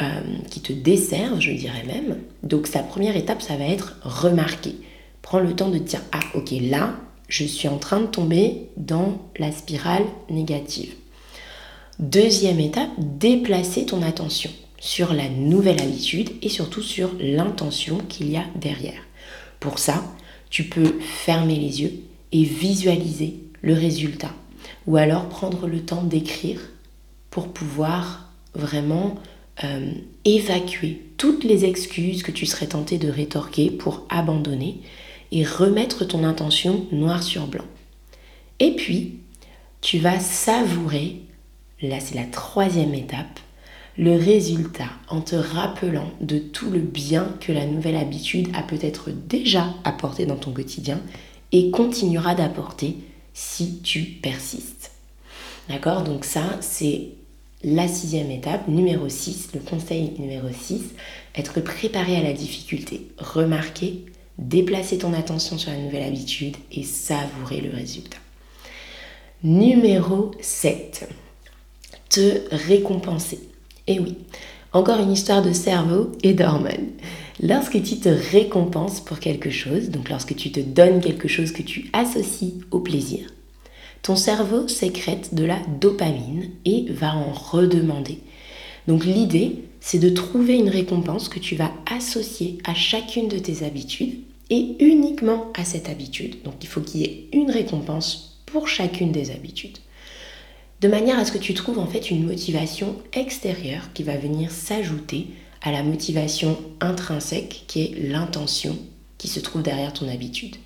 euh, 0.00 0.04
qui 0.50 0.60
te 0.60 0.72
desservent, 0.72 1.40
je 1.40 1.52
dirais 1.52 1.84
même. 1.86 2.18
Donc 2.42 2.66
sa 2.66 2.80
première 2.80 3.16
étape, 3.16 3.42
ça 3.42 3.56
va 3.56 3.64
être 3.64 3.96
remarquer. 4.02 4.76
Prends 5.22 5.40
le 5.40 5.54
temps 5.54 5.68
de 5.68 5.78
dire, 5.78 6.00
ah 6.12 6.20
ok, 6.34 6.52
là, 6.62 6.94
je 7.28 7.44
suis 7.44 7.68
en 7.68 7.78
train 7.78 8.00
de 8.00 8.06
tomber 8.06 8.68
dans 8.76 9.22
la 9.38 9.52
spirale 9.52 10.04
négative. 10.28 10.94
Deuxième 11.98 12.60
étape, 12.60 12.90
déplacer 12.98 13.86
ton 13.86 14.02
attention 14.02 14.50
sur 14.78 15.14
la 15.14 15.28
nouvelle 15.28 15.80
habitude 15.80 16.30
et 16.42 16.48
surtout 16.48 16.82
sur 16.82 17.10
l'intention 17.20 17.98
qu'il 18.08 18.30
y 18.30 18.36
a 18.36 18.44
derrière. 18.56 19.00
Pour 19.60 19.78
ça, 19.78 20.02
tu 20.52 20.64
peux 20.64 21.00
fermer 21.00 21.56
les 21.56 21.80
yeux 21.80 21.94
et 22.30 22.44
visualiser 22.44 23.38
le 23.62 23.72
résultat. 23.72 24.32
Ou 24.86 24.98
alors 24.98 25.28
prendre 25.30 25.66
le 25.66 25.80
temps 25.80 26.02
d'écrire 26.02 26.60
pour 27.30 27.48
pouvoir 27.48 28.30
vraiment 28.54 29.14
euh, 29.64 29.92
évacuer 30.26 31.00
toutes 31.16 31.44
les 31.44 31.64
excuses 31.64 32.22
que 32.22 32.30
tu 32.30 32.44
serais 32.44 32.66
tenté 32.66 32.98
de 32.98 33.08
rétorquer 33.08 33.70
pour 33.70 34.06
abandonner 34.10 34.80
et 35.30 35.42
remettre 35.42 36.04
ton 36.04 36.22
intention 36.22 36.86
noir 36.92 37.22
sur 37.22 37.46
blanc. 37.46 37.64
Et 38.60 38.76
puis, 38.76 39.20
tu 39.80 39.98
vas 39.98 40.20
savourer, 40.20 41.22
là 41.80 41.98
c'est 41.98 42.14
la 42.14 42.26
troisième 42.26 42.92
étape, 42.92 43.40
le 43.98 44.16
résultat 44.16 44.88
en 45.08 45.20
te 45.20 45.36
rappelant 45.36 46.10
de 46.20 46.38
tout 46.38 46.70
le 46.70 46.80
bien 46.80 47.28
que 47.40 47.52
la 47.52 47.66
nouvelle 47.66 47.96
habitude 47.96 48.48
a 48.54 48.62
peut-être 48.62 49.10
déjà 49.10 49.74
apporté 49.84 50.26
dans 50.26 50.36
ton 50.36 50.52
quotidien 50.52 51.00
et 51.52 51.70
continuera 51.70 52.34
d'apporter 52.34 52.96
si 53.34 53.80
tu 53.82 54.00
persistes. 54.00 54.92
D'accord? 55.68 56.02
Donc 56.02 56.24
ça, 56.24 56.58
c'est 56.60 57.08
la 57.62 57.86
sixième 57.86 58.30
étape, 58.30 58.66
numéro 58.66 59.08
6, 59.08 59.50
le 59.54 59.60
conseil 59.60 60.14
numéro 60.18 60.48
6, 60.48 60.82
être 61.36 61.60
préparé 61.60 62.16
à 62.16 62.22
la 62.22 62.32
difficulté. 62.32 63.08
Remarquer 63.18 64.06
déplacer 64.38 64.98
ton 64.98 65.12
attention 65.12 65.58
sur 65.58 65.70
la 65.70 65.78
nouvelle 65.78 66.02
habitude 66.02 66.56
et 66.72 66.82
savourer 66.82 67.60
le 67.60 67.70
résultat. 67.70 68.18
Numéro 69.44 70.32
7. 70.40 71.08
Te 72.08 72.42
récompenser. 72.50 73.51
Et 73.86 73.98
oui, 73.98 74.16
encore 74.72 75.00
une 75.00 75.12
histoire 75.12 75.42
de 75.42 75.52
cerveau 75.52 76.12
et 76.22 76.34
d'hormones. 76.34 76.92
Lorsque 77.40 77.82
tu 77.82 77.98
te 77.98 78.08
récompenses 78.08 79.00
pour 79.00 79.18
quelque 79.18 79.50
chose, 79.50 79.90
donc 79.90 80.08
lorsque 80.08 80.36
tu 80.36 80.52
te 80.52 80.60
donnes 80.60 81.00
quelque 81.00 81.28
chose 81.28 81.52
que 81.52 81.62
tu 81.62 81.90
associes 81.92 82.54
au 82.70 82.80
plaisir, 82.80 83.26
ton 84.02 84.16
cerveau 84.16 84.68
sécrète 84.68 85.34
de 85.34 85.44
la 85.44 85.58
dopamine 85.80 86.50
et 86.64 86.86
va 86.90 87.14
en 87.14 87.32
redemander. 87.32 88.18
Donc 88.88 89.04
l'idée, 89.04 89.64
c'est 89.80 89.98
de 89.98 90.08
trouver 90.08 90.54
une 90.54 90.68
récompense 90.68 91.28
que 91.28 91.38
tu 91.38 91.56
vas 91.56 91.72
associer 91.90 92.58
à 92.64 92.74
chacune 92.74 93.28
de 93.28 93.38
tes 93.38 93.64
habitudes 93.64 94.20
et 94.50 94.76
uniquement 94.80 95.52
à 95.56 95.64
cette 95.64 95.88
habitude. 95.88 96.42
Donc 96.44 96.54
il 96.62 96.68
faut 96.68 96.80
qu'il 96.80 97.00
y 97.00 97.04
ait 97.04 97.28
une 97.32 97.50
récompense 97.50 98.40
pour 98.46 98.68
chacune 98.68 99.12
des 99.12 99.30
habitudes. 99.30 99.78
De 100.82 100.88
manière 100.88 101.20
à 101.20 101.24
ce 101.24 101.30
que 101.30 101.38
tu 101.38 101.54
trouves 101.54 101.78
en 101.78 101.86
fait 101.86 102.10
une 102.10 102.26
motivation 102.26 102.96
extérieure 103.12 103.90
qui 103.94 104.02
va 104.02 104.16
venir 104.16 104.50
s'ajouter 104.50 105.28
à 105.62 105.70
la 105.70 105.84
motivation 105.84 106.58
intrinsèque 106.80 107.62
qui 107.68 107.82
est 107.82 108.08
l'intention 108.08 108.76
qui 109.16 109.28
se 109.28 109.38
trouve 109.38 109.62
derrière 109.62 109.92
ton 109.92 110.08
habitude. 110.08 110.56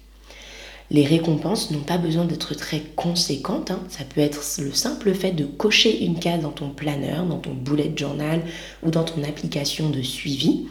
Les 0.90 1.04
récompenses 1.04 1.70
n'ont 1.70 1.80
pas 1.80 1.98
besoin 1.98 2.24
d'être 2.24 2.54
très 2.54 2.80
conséquentes. 2.96 3.70
Hein. 3.70 3.80
Ça 3.90 4.04
peut 4.04 4.22
être 4.22 4.40
le 4.58 4.72
simple 4.72 5.12
fait 5.12 5.32
de 5.32 5.44
cocher 5.44 6.02
une 6.06 6.18
case 6.18 6.40
dans 6.40 6.50
ton 6.50 6.70
planeur, 6.70 7.26
dans 7.26 7.38
ton 7.38 7.52
bullet 7.52 7.92
journal 7.94 8.40
ou 8.82 8.90
dans 8.90 9.04
ton 9.04 9.22
application 9.22 9.90
de 9.90 10.00
suivi. 10.00 10.66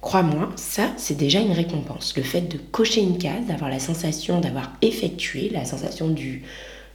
Crois-moi, 0.00 0.48
ça, 0.56 0.90
c'est 0.96 1.18
déjà 1.18 1.40
une 1.40 1.52
récompense. 1.52 2.16
Le 2.16 2.22
fait 2.22 2.42
de 2.42 2.56
cocher 2.56 3.02
une 3.02 3.18
case, 3.18 3.44
d'avoir 3.46 3.68
la 3.68 3.80
sensation 3.80 4.40
d'avoir 4.40 4.72
effectué, 4.80 5.50
la 5.50 5.66
sensation 5.66 6.08
du, 6.08 6.44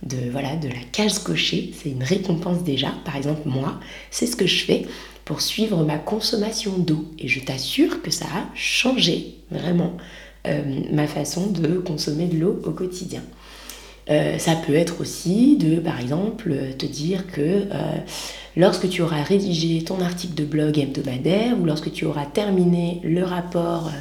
de, 0.03 0.29
voilà, 0.31 0.55
de 0.55 0.67
la 0.67 0.81
case 0.91 1.19
cochée, 1.19 1.73
c'est 1.81 1.89
une 1.89 2.03
récompense 2.03 2.63
déjà. 2.63 2.91
Par 3.05 3.15
exemple, 3.15 3.41
moi, 3.45 3.79
c'est 4.09 4.25
ce 4.25 4.35
que 4.35 4.47
je 4.47 4.65
fais 4.65 4.85
pour 5.25 5.41
suivre 5.41 5.83
ma 5.83 5.97
consommation 5.97 6.77
d'eau. 6.77 7.05
Et 7.19 7.27
je 7.27 7.39
t'assure 7.39 8.01
que 8.01 8.11
ça 8.11 8.25
a 8.25 8.45
changé, 8.55 9.35
vraiment. 9.51 9.95
Euh, 10.47 10.81
ma 10.91 11.05
façon 11.05 11.47
de 11.47 11.77
consommer 11.77 12.25
de 12.25 12.37
l'eau 12.37 12.59
au 12.65 12.71
quotidien. 12.71 13.21
Euh, 14.09 14.37
ça 14.37 14.55
peut 14.55 14.73
être 14.73 14.99
aussi 15.01 15.57
de, 15.57 15.79
par 15.79 15.99
exemple, 15.99 16.53
te 16.77 16.85
dire 16.85 17.27
que 17.27 17.41
euh, 17.41 17.97
lorsque 18.57 18.89
tu 18.89 19.01
auras 19.01 19.21
rédigé 19.21 19.83
ton 19.83 20.01
article 20.01 20.33
de 20.33 20.43
blog 20.43 20.79
hebdomadaire 20.79 21.59
ou 21.59 21.65
lorsque 21.65 21.91
tu 21.91 22.05
auras 22.05 22.25
terminé 22.25 22.99
le 23.03 23.23
rapport 23.23 23.91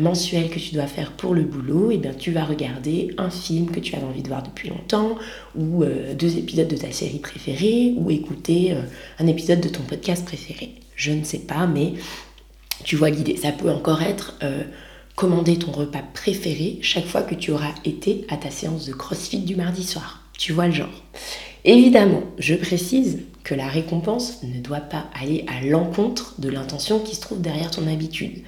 mensuel 0.00 0.50
que 0.50 0.58
tu 0.58 0.74
dois 0.74 0.88
faire 0.88 1.12
pour 1.12 1.32
le 1.32 1.42
boulot, 1.42 1.92
et 1.92 1.94
eh 1.94 1.98
bien, 1.98 2.12
tu 2.12 2.32
vas 2.32 2.44
regarder 2.44 3.14
un 3.18 3.30
film 3.30 3.70
que 3.70 3.78
tu 3.78 3.94
avais 3.94 4.06
envie 4.06 4.22
de 4.22 4.26
voir 4.26 4.42
depuis 4.42 4.68
longtemps 4.68 5.14
ou 5.56 5.84
deux 6.18 6.38
épisodes 6.38 6.66
de 6.66 6.76
ta 6.76 6.90
série 6.90 7.20
préférée 7.20 7.94
ou 7.96 8.10
écouter 8.10 8.74
un 9.20 9.26
épisode 9.28 9.60
de 9.60 9.68
ton 9.68 9.82
podcast 9.82 10.24
préféré. 10.24 10.72
Je 10.96 11.12
ne 11.12 11.22
sais 11.22 11.38
pas, 11.38 11.68
mais 11.68 11.92
tu 12.82 12.96
vois 12.96 13.10
l'idée. 13.10 13.36
Ça 13.36 13.52
peut 13.52 13.70
encore 13.70 14.02
être 14.02 14.34
commander 15.16 15.58
ton 15.58 15.72
repas 15.72 16.02
préféré 16.14 16.78
chaque 16.82 17.06
fois 17.06 17.22
que 17.22 17.34
tu 17.34 17.50
auras 17.50 17.74
été 17.84 18.26
à 18.28 18.36
ta 18.36 18.50
séance 18.50 18.86
de 18.86 18.92
CrossFit 18.92 19.40
du 19.40 19.56
mardi 19.56 19.82
soir. 19.82 20.22
Tu 20.38 20.52
vois 20.52 20.66
le 20.66 20.74
genre. 20.74 21.02
Évidemment, 21.64 22.22
je 22.38 22.54
précise 22.54 23.22
que 23.42 23.54
la 23.54 23.66
récompense 23.66 24.42
ne 24.42 24.60
doit 24.60 24.80
pas 24.80 25.06
aller 25.20 25.44
à 25.48 25.64
l'encontre 25.64 26.34
de 26.38 26.48
l'intention 26.48 27.00
qui 27.00 27.16
se 27.16 27.22
trouve 27.22 27.40
derrière 27.40 27.70
ton 27.70 27.88
habitude. 27.88 28.42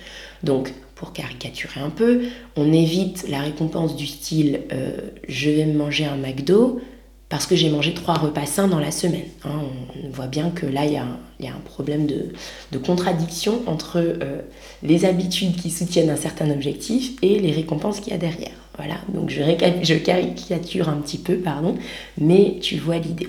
Donc, 0.44 0.72
pour 0.94 1.12
caricaturer 1.12 1.80
un 1.80 1.90
peu, 1.90 2.24
on 2.56 2.72
évite 2.72 3.26
la 3.28 3.40
récompense 3.40 3.96
du 3.96 4.06
style 4.06 4.60
euh, 4.72 5.10
je 5.28 5.50
vais 5.50 5.64
me 5.64 5.78
manger 5.78 6.04
un 6.04 6.16
McDo 6.16 6.80
parce 7.28 7.46
que 7.46 7.56
j'ai 7.56 7.68
mangé 7.68 7.92
trois 7.92 8.14
repas 8.14 8.46
sains 8.46 8.68
dans 8.68 8.78
la 8.78 8.90
semaine. 8.90 9.26
Hein. 9.44 9.60
on 10.02 10.08
voit 10.10 10.26
bien 10.26 10.50
que 10.50 10.66
là, 10.66 10.86
il 10.86 10.92
y, 10.92 10.96
a 10.96 11.04
un, 11.04 11.60
problème 11.64 12.06
de, 12.06 12.78
contradiction 12.78 13.62
entre 13.66 13.98
euh, 13.98 14.40
les 14.82 15.04
habitudes 15.04 15.56
qui 15.56 15.70
soutiennent 15.70 16.10
un 16.10 16.16
certain 16.16 16.50
objectif 16.50 17.16
et 17.22 17.38
les 17.38 17.52
récompenses 17.52 18.00
qu'il 18.00 18.12
y 18.12 18.16
a 18.16 18.18
derrière. 18.18 18.52
Voilà, 18.78 18.94
donc 19.12 19.28
je, 19.28 19.42
je 19.82 19.94
caricature 19.94 20.88
un 20.88 20.96
petit 20.96 21.18
peu, 21.18 21.36
pardon, 21.36 21.76
mais 22.16 22.58
tu 22.62 22.76
vois 22.78 22.98
l'idée. 22.98 23.28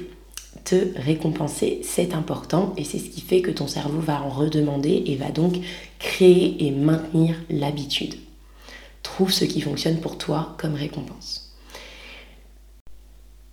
Te 0.63 0.97
récompenser, 0.97 1.81
c'est 1.83 2.13
important 2.13 2.73
et 2.77 2.83
c'est 2.83 2.99
ce 2.99 3.09
qui 3.09 3.21
fait 3.21 3.41
que 3.41 3.49
ton 3.49 3.67
cerveau 3.67 3.99
va 3.99 4.21
en 4.21 4.29
redemander 4.29 5.03
et 5.07 5.15
va 5.15 5.31
donc 5.31 5.57
créer 5.97 6.63
et 6.65 6.71
maintenir 6.71 7.35
l'habitude. 7.49 8.15
Trouve 9.01 9.31
ce 9.31 9.45
qui 9.45 9.61
fonctionne 9.61 9.97
pour 9.97 10.17
toi 10.17 10.55
comme 10.59 10.75
récompense. 10.75 11.48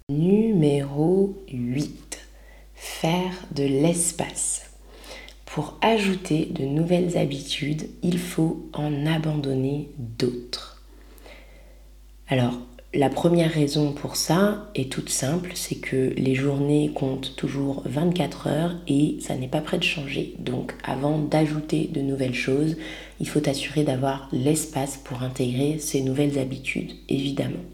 Numéro 0.09 1.37
8. 1.53 2.21
Faire 2.77 3.33
de 3.51 3.64
l'espace. 3.64 4.71
Pour 5.45 5.77
ajouter 5.83 6.47
de 6.47 6.64
nouvelles 6.64 7.19
habitudes, 7.19 7.88
il 8.05 8.21
faut 8.21 8.71
en 8.73 9.05
abandonner 9.05 9.90
d'autres. 9.99 10.81
Alors, 12.29 12.57
la 12.95 13.11
première 13.11 13.51
raison 13.51 13.92
pour 13.92 14.14
ça 14.14 14.71
est 14.77 14.92
toute 14.92 15.09
simple, 15.09 15.51
c'est 15.57 15.81
que 15.81 16.14
les 16.16 16.37
journées 16.37 16.92
comptent 16.95 17.35
toujours 17.35 17.83
24 17.87 18.47
heures 18.47 18.77
et 18.87 19.16
ça 19.21 19.35
n'est 19.35 19.49
pas 19.49 19.61
prêt 19.61 19.79
de 19.79 19.83
changer. 19.83 20.37
Donc 20.38 20.77
avant 20.85 21.19
d'ajouter 21.19 21.90
de 21.92 22.01
nouvelles 22.01 22.33
choses, 22.33 22.77
il 23.19 23.29
faut 23.29 23.49
assurer 23.49 23.83
d'avoir 23.83 24.29
l'espace 24.31 24.99
pour 24.99 25.25
intégrer 25.25 25.81
ces 25.81 26.01
nouvelles 26.01 26.38
habitudes, 26.38 26.92
évidemment. 27.09 27.64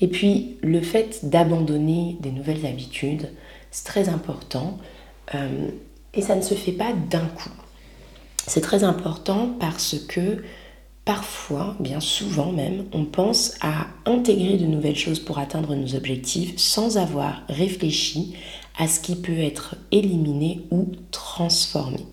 Et 0.00 0.08
puis 0.08 0.56
le 0.62 0.80
fait 0.80 1.28
d'abandonner 1.28 2.16
des 2.20 2.30
nouvelles 2.30 2.66
habitudes, 2.66 3.30
c'est 3.70 3.84
très 3.84 4.08
important 4.08 4.78
euh, 5.34 5.68
et 6.14 6.22
ça 6.22 6.34
ne 6.36 6.42
se 6.42 6.54
fait 6.54 6.72
pas 6.72 6.92
d'un 6.92 7.26
coup. 7.26 7.50
C'est 8.46 8.62
très 8.62 8.84
important 8.84 9.54
parce 9.60 9.96
que 10.08 10.42
parfois, 11.04 11.76
bien 11.80 12.00
souvent 12.00 12.52
même, 12.52 12.86
on 12.92 13.04
pense 13.04 13.54
à 13.60 13.86
intégrer 14.06 14.56
de 14.56 14.66
nouvelles 14.66 14.96
choses 14.96 15.20
pour 15.20 15.38
atteindre 15.38 15.74
nos 15.74 15.94
objectifs 15.94 16.54
sans 16.56 16.96
avoir 16.96 17.42
réfléchi 17.48 18.34
à 18.78 18.88
ce 18.88 19.00
qui 19.00 19.16
peut 19.16 19.38
être 19.38 19.76
éliminé 19.92 20.62
ou 20.70 20.92
transformé. 21.10 22.06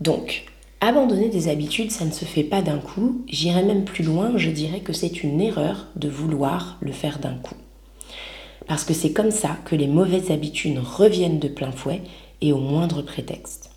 Donc, 0.00 0.51
Abandonner 0.84 1.28
des 1.28 1.46
habitudes, 1.46 1.92
ça 1.92 2.04
ne 2.04 2.10
se 2.10 2.24
fait 2.24 2.42
pas 2.42 2.60
d'un 2.60 2.78
coup. 2.78 3.22
J'irai 3.28 3.62
même 3.62 3.84
plus 3.84 4.02
loin, 4.02 4.32
je 4.34 4.50
dirais 4.50 4.80
que 4.80 4.92
c'est 4.92 5.22
une 5.22 5.40
erreur 5.40 5.86
de 5.94 6.08
vouloir 6.08 6.76
le 6.80 6.90
faire 6.90 7.20
d'un 7.20 7.36
coup. 7.36 7.54
Parce 8.66 8.82
que 8.82 8.92
c'est 8.92 9.12
comme 9.12 9.30
ça 9.30 9.58
que 9.64 9.76
les 9.76 9.86
mauvaises 9.86 10.32
habitudes 10.32 10.80
reviennent 10.80 11.38
de 11.38 11.46
plein 11.46 11.70
fouet 11.70 12.02
et 12.40 12.52
au 12.52 12.58
moindre 12.58 13.00
prétexte. 13.00 13.70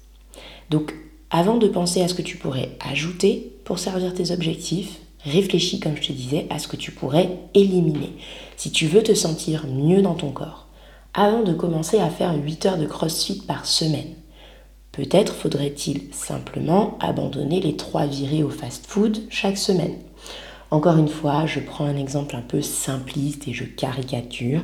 Donc, 0.72 0.96
avant 1.30 1.58
de 1.58 1.68
penser 1.68 2.02
à 2.02 2.08
ce 2.08 2.16
que 2.16 2.24
tu 2.24 2.38
pourrais 2.38 2.72
ajouter 2.80 3.56
pour 3.66 3.78
servir 3.78 4.16
tes 4.16 4.32
objectifs, 4.32 4.98
réfléchis, 5.24 5.80
comme 5.80 5.98
je 5.98 6.08
te 6.08 6.12
disais, 6.12 6.48
à 6.50 6.58
ce 6.58 6.68
que 6.68 6.76
tu 6.76 6.92
pourrais 6.92 7.38
éliminer. 7.54 8.14
Si 8.58 8.72
tu 8.72 8.88
veux 8.88 9.04
te 9.04 9.14
sentir 9.14 9.68
mieux 9.68 10.02
dans 10.02 10.16
ton 10.16 10.32
corps, 10.32 10.66
avant 11.14 11.44
de 11.44 11.54
commencer 11.54 12.00
à 12.00 12.10
faire 12.10 12.36
8 12.36 12.66
heures 12.66 12.78
de 12.80 12.88
crossfit 12.88 13.44
par 13.46 13.68
semaine, 13.68 14.16
Peut-être 14.96 15.34
faudrait-il 15.34 16.04
simplement 16.14 16.98
abandonner 17.02 17.60
les 17.60 17.76
trois 17.76 18.06
virées 18.06 18.44
au 18.44 18.50
fast-food 18.50 19.24
chaque 19.30 19.58
semaine. 19.58 19.98
Encore 20.72 20.98
une 20.98 21.10
fois, 21.10 21.46
je 21.46 21.60
prends 21.60 21.86
un 21.86 21.98
exemple 21.98 22.34
un 22.34 22.42
peu 22.42 22.62
simpliste 22.62 23.46
et 23.50 23.54
je 23.54 23.66
caricature, 23.66 24.62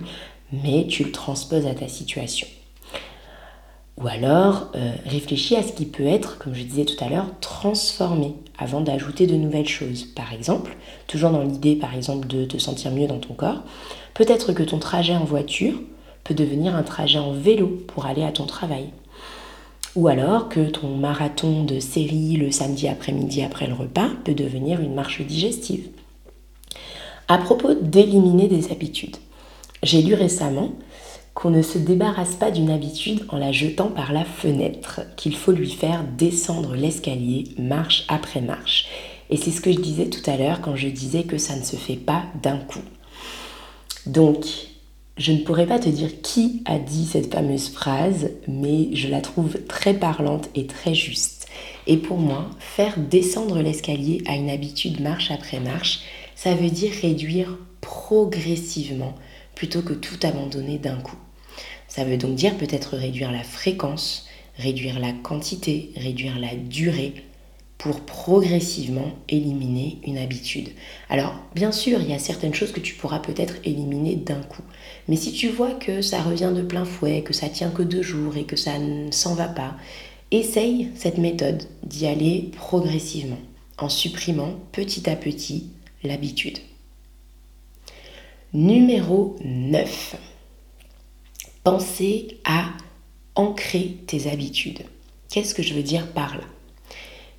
mais 0.53 0.87
tu 0.87 1.03
le 1.03 1.11
transposes 1.11 1.67
à 1.67 1.75
ta 1.75 1.89
situation. 1.89 2.47
Ou 3.97 4.07
alors, 4.07 4.71
euh, 4.75 4.93
réfléchis 5.05 5.57
à 5.57 5.63
ce 5.63 5.73
qui 5.73 5.85
peut 5.85 6.05
être, 6.05 6.37
comme 6.37 6.55
je 6.55 6.63
disais 6.63 6.85
tout 6.85 7.03
à 7.03 7.09
l'heure, 7.09 7.27
transformé 7.41 8.35
avant 8.57 8.79
d'ajouter 8.79 9.27
de 9.27 9.35
nouvelles 9.35 9.67
choses. 9.67 10.05
Par 10.05 10.31
exemple, 10.31 10.77
toujours 11.07 11.31
dans 11.31 11.43
l'idée, 11.43 11.75
par 11.75 11.93
exemple, 11.93 12.27
de 12.27 12.45
te 12.45 12.57
sentir 12.57 12.91
mieux 12.91 13.07
dans 13.07 13.19
ton 13.19 13.33
corps, 13.33 13.63
peut-être 14.13 14.53
que 14.53 14.63
ton 14.63 14.79
trajet 14.79 15.15
en 15.15 15.25
voiture 15.25 15.73
peut 16.23 16.33
devenir 16.33 16.73
un 16.73 16.83
trajet 16.83 17.19
en 17.19 17.33
vélo 17.33 17.67
pour 17.87 18.05
aller 18.05 18.23
à 18.23 18.31
ton 18.31 18.45
travail. 18.45 18.91
Ou 19.95 20.07
alors 20.07 20.47
que 20.47 20.69
ton 20.69 20.95
marathon 20.95 21.63
de 21.63 21.79
série 21.79 22.37
le 22.37 22.49
samedi 22.51 22.87
après-midi 22.87 23.41
après 23.41 23.67
le 23.67 23.73
repas 23.73 24.09
peut 24.23 24.33
devenir 24.33 24.79
une 24.79 24.93
marche 24.93 25.21
digestive. 25.21 25.89
À 27.27 27.37
propos 27.37 27.73
d'éliminer 27.73 28.47
des 28.47 28.71
habitudes, 28.71 29.17
j'ai 29.83 30.01
lu 30.01 30.13
récemment 30.13 30.73
qu'on 31.33 31.49
ne 31.49 31.61
se 31.61 31.77
débarrasse 31.77 32.35
pas 32.35 32.51
d'une 32.51 32.69
habitude 32.69 33.25
en 33.29 33.37
la 33.37 33.51
jetant 33.51 33.87
par 33.87 34.13
la 34.13 34.25
fenêtre, 34.25 35.01
qu'il 35.15 35.35
faut 35.35 35.51
lui 35.51 35.71
faire 35.71 36.03
descendre 36.17 36.75
l'escalier 36.75 37.45
marche 37.57 38.05
après 38.07 38.41
marche. 38.41 38.87
Et 39.29 39.37
c'est 39.37 39.51
ce 39.51 39.61
que 39.61 39.71
je 39.71 39.79
disais 39.79 40.07
tout 40.07 40.29
à 40.29 40.35
l'heure 40.35 40.61
quand 40.61 40.75
je 40.75 40.89
disais 40.89 41.23
que 41.23 41.37
ça 41.37 41.55
ne 41.55 41.63
se 41.63 41.77
fait 41.77 41.95
pas 41.95 42.23
d'un 42.43 42.57
coup. 42.57 42.81
Donc, 44.05 44.45
je 45.21 45.31
ne 45.31 45.37
pourrais 45.37 45.67
pas 45.67 45.77
te 45.77 45.87
dire 45.87 46.21
qui 46.23 46.63
a 46.65 46.79
dit 46.79 47.05
cette 47.05 47.31
fameuse 47.31 47.69
phrase, 47.69 48.31
mais 48.47 48.89
je 48.95 49.07
la 49.07 49.21
trouve 49.21 49.59
très 49.67 49.93
parlante 49.93 50.49
et 50.55 50.65
très 50.65 50.95
juste. 50.95 51.47
Et 51.85 51.97
pour 51.97 52.17
moi, 52.17 52.49
faire 52.57 52.97
descendre 52.97 53.61
l'escalier 53.61 54.23
à 54.27 54.33
une 54.33 54.49
habitude 54.49 54.99
marche 54.99 55.29
après 55.29 55.59
marche, 55.59 55.99
ça 56.35 56.55
veut 56.55 56.71
dire 56.71 56.91
réduire 57.03 57.59
progressivement 57.81 59.13
plutôt 59.53 59.83
que 59.83 59.93
tout 59.93 60.17
abandonner 60.23 60.79
d'un 60.79 60.97
coup. 60.97 61.17
Ça 61.87 62.03
veut 62.03 62.17
donc 62.17 62.33
dire 62.33 62.57
peut-être 62.57 62.97
réduire 62.97 63.31
la 63.31 63.43
fréquence, 63.43 64.27
réduire 64.57 64.99
la 64.99 65.13
quantité, 65.13 65.91
réduire 65.97 66.39
la 66.39 66.55
durée, 66.55 67.13
pour 67.81 68.01
progressivement 68.01 69.11
éliminer 69.27 69.97
une 70.05 70.19
habitude. 70.19 70.69
Alors, 71.09 71.33
bien 71.55 71.71
sûr, 71.71 71.99
il 71.99 72.11
y 72.11 72.13
a 72.13 72.19
certaines 72.19 72.53
choses 72.53 72.71
que 72.71 72.79
tu 72.79 72.93
pourras 72.93 73.17
peut-être 73.17 73.55
éliminer 73.63 74.15
d'un 74.15 74.43
coup. 74.43 74.61
Mais 75.11 75.17
si 75.17 75.33
tu 75.33 75.49
vois 75.49 75.73
que 75.73 76.01
ça 76.01 76.21
revient 76.21 76.53
de 76.55 76.61
plein 76.61 76.85
fouet, 76.85 77.21
que 77.21 77.33
ça 77.33 77.49
tient 77.49 77.69
que 77.69 77.83
deux 77.83 78.01
jours 78.01 78.37
et 78.37 78.45
que 78.45 78.55
ça 78.55 78.79
ne 78.79 79.11
s'en 79.11 79.35
va 79.35 79.49
pas, 79.49 79.75
essaye 80.31 80.87
cette 80.95 81.17
méthode 81.17 81.67
d'y 81.83 82.07
aller 82.07 82.49
progressivement, 82.55 83.41
en 83.77 83.89
supprimant 83.89 84.53
petit 84.71 85.09
à 85.09 85.17
petit 85.17 85.67
l'habitude. 86.01 86.59
Numéro 88.53 89.35
9. 89.43 90.15
Pensez 91.65 92.37
à 92.45 92.69
ancrer 93.35 93.97
tes 94.07 94.31
habitudes. 94.31 94.83
Qu'est-ce 95.29 95.53
que 95.53 95.61
je 95.61 95.73
veux 95.73 95.83
dire 95.83 96.07
par 96.13 96.37
là? 96.37 96.45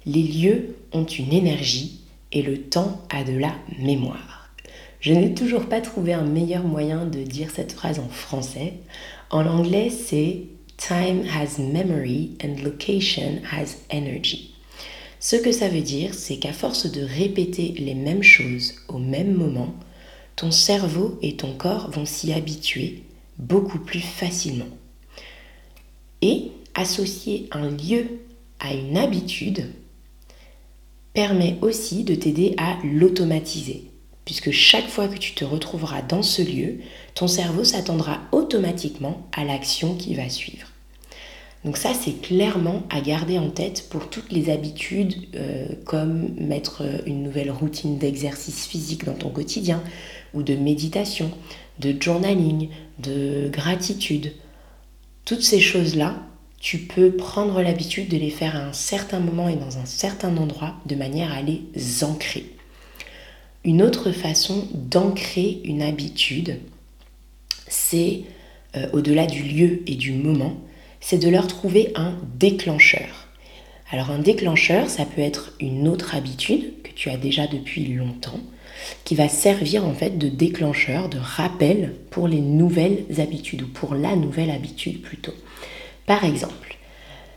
Les 0.05 0.25
lieux 0.25 0.77
ont 0.93 1.07
une 1.07 1.33
énergie 1.33 2.03
et 2.33 2.43
le 2.43 2.65
temps 2.65 3.01
a 3.09 3.25
de 3.25 3.33
la 3.33 3.55
mémoire. 3.79 4.42
Je 5.03 5.13
n'ai 5.13 5.35
toujours 5.35 5.67
pas 5.67 5.81
trouvé 5.81 6.13
un 6.13 6.23
meilleur 6.23 6.63
moyen 6.63 7.07
de 7.07 7.25
dire 7.25 7.51
cette 7.51 7.73
phrase 7.73 7.99
en 7.99 8.09
français. 8.09 8.75
En 9.31 9.45
anglais, 9.47 9.91
c'est 9.91 10.43
Time 10.77 11.25
has 11.27 11.61
memory 11.61 12.37
and 12.43 12.63
location 12.63 13.41
has 13.51 13.79
energy. 13.93 14.55
Ce 15.19 15.35
que 15.35 15.51
ça 15.51 15.69
veut 15.69 15.81
dire, 15.81 16.15
c'est 16.15 16.37
qu'à 16.37 16.53
force 16.53 16.87
de 16.87 17.03
répéter 17.03 17.75
les 17.79 17.95
mêmes 17.95 18.23
choses 18.23 18.75
au 18.89 18.99
même 18.99 19.35
moment, 19.35 19.75
ton 20.37 20.53
cerveau 20.53 21.19
et 21.21 21.35
ton 21.37 21.53
corps 21.53 21.91
vont 21.91 22.07
s'y 22.07 22.33
habituer 22.33 23.03
beaucoup 23.39 23.81
plus 23.81 24.01
facilement. 24.01 24.71
Et 26.21 26.53
associer 26.75 27.49
un 27.51 27.71
lieu 27.71 28.21
à 28.61 28.73
une 28.73 28.97
habitude, 28.97 29.69
permet 31.13 31.59
aussi 31.61 32.05
de 32.05 32.15
t'aider 32.15 32.55
à 32.57 32.79
l'automatiser. 32.85 33.92
Puisque 34.25 34.53
chaque 34.53 34.89
fois 34.89 35.09
que 35.09 35.19
tu 35.19 35.35
te 35.35 35.45
retrouveras 35.45 36.03
dans 36.03 36.23
ce 36.23 36.43
lieu, 36.43 36.79
ton 37.15 37.27
cerveau 37.27 37.65
s'attendra 37.65 38.21
automatiquement 38.31 39.27
à 39.33 39.45
l'action 39.45 39.95
qui 39.95 40.15
va 40.15 40.29
suivre. 40.29 40.69
Donc 41.65 41.77
ça, 41.77 41.93
c'est 41.95 42.21
clairement 42.21 42.83
à 42.91 43.01
garder 43.01 43.39
en 43.39 43.49
tête 43.49 43.89
pour 43.89 44.11
toutes 44.11 44.33
les 44.33 44.51
habitudes 44.51 45.15
euh, 45.37 45.67
comme 45.85 46.35
mettre 46.37 46.83
une 47.07 47.23
nouvelle 47.23 47.53
routine 47.53 47.99
d'exercice 47.99 48.67
physique 48.67 49.05
dans 49.05 49.15
ton 49.15 49.31
quotidien 49.31 49.83
ou 50.35 50.43
de 50.43 50.55
méditation, 50.55 51.31
de 51.79 51.95
journaling, 52.01 52.69
de 52.99 53.49
gratitude. 53.49 54.33
Toutes 55.25 55.43
ces 55.43 55.61
choses-là, 55.61 56.17
tu 56.59 56.79
peux 56.79 57.13
prendre 57.13 57.61
l'habitude 57.63 58.09
de 58.09 58.17
les 58.17 58.31
faire 58.31 58.57
à 58.57 58.61
un 58.61 58.73
certain 58.73 59.21
moment 59.21 59.49
et 59.49 59.57
dans 59.57 59.79
un 59.79 59.85
certain 59.85 60.37
endroit 60.37 60.75
de 60.87 60.97
manière 60.97 61.33
à 61.33 61.43
les 61.43 61.63
ancrer. 62.03 62.47
Une 63.65 63.81
autre 63.81 64.11
façon 64.11 64.67
d'ancrer 64.75 65.61
une 65.65 65.83
habitude, 65.83 66.59
c'est 67.69 68.23
euh, 68.77 68.89
au-delà 68.93 69.27
du 69.27 69.45
lieu 69.45 69.83
et 69.87 69.95
du 69.95 70.13
moment, 70.13 70.57
c'est 71.01 71.19
de 71.19 71.29
leur 71.29 71.47
trouver 71.47 71.93
un 71.95 72.15
déclencheur. 72.35 73.29
Alors 73.93 74.11
un 74.11 74.19
déclencheur, 74.19 74.91
ça 74.91 75.05
peut 75.05 75.21
être 75.21 75.55
une 75.61 75.87
autre 75.87 76.17
habitude 76.17 76.83
que 76.83 76.91
tu 76.91 77.09
as 77.09 77.17
déjà 77.17 77.47
depuis 77.47 77.85
longtemps, 77.85 78.41
qui 79.05 79.15
va 79.15 79.29
servir 79.29 79.87
en 79.87 79.95
fait 79.95 80.19
de 80.19 80.29
déclencheur, 80.29 81.09
de 81.09 81.19
rappel 81.19 81.95
pour 82.11 82.27
les 82.27 82.41
nouvelles 82.41 83.05
habitudes 83.19 83.63
ou 83.63 83.69
pour 83.69 83.95
la 83.95 84.17
nouvelle 84.17 84.51
habitude 84.51 85.03
plutôt. 85.03 85.35
Par 86.07 86.25
exemple, 86.25 86.79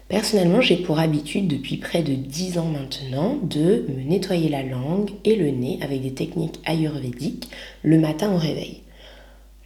personnellement, 0.07 0.61
j'ai 0.61 0.77
pour 0.77 0.99
habitude 0.99 1.47
depuis 1.47 1.77
près 1.77 2.03
de 2.03 2.13
10 2.13 2.57
ans 2.57 2.69
maintenant 2.69 3.37
de 3.41 3.85
me 3.89 4.03
nettoyer 4.03 4.49
la 4.49 4.63
langue 4.63 5.11
et 5.23 5.35
le 5.35 5.49
nez 5.49 5.79
avec 5.81 6.01
des 6.01 6.13
techniques 6.13 6.59
ayurvédiques 6.65 7.49
le 7.83 7.99
matin 7.99 8.33
au 8.33 8.37
réveil. 8.37 8.81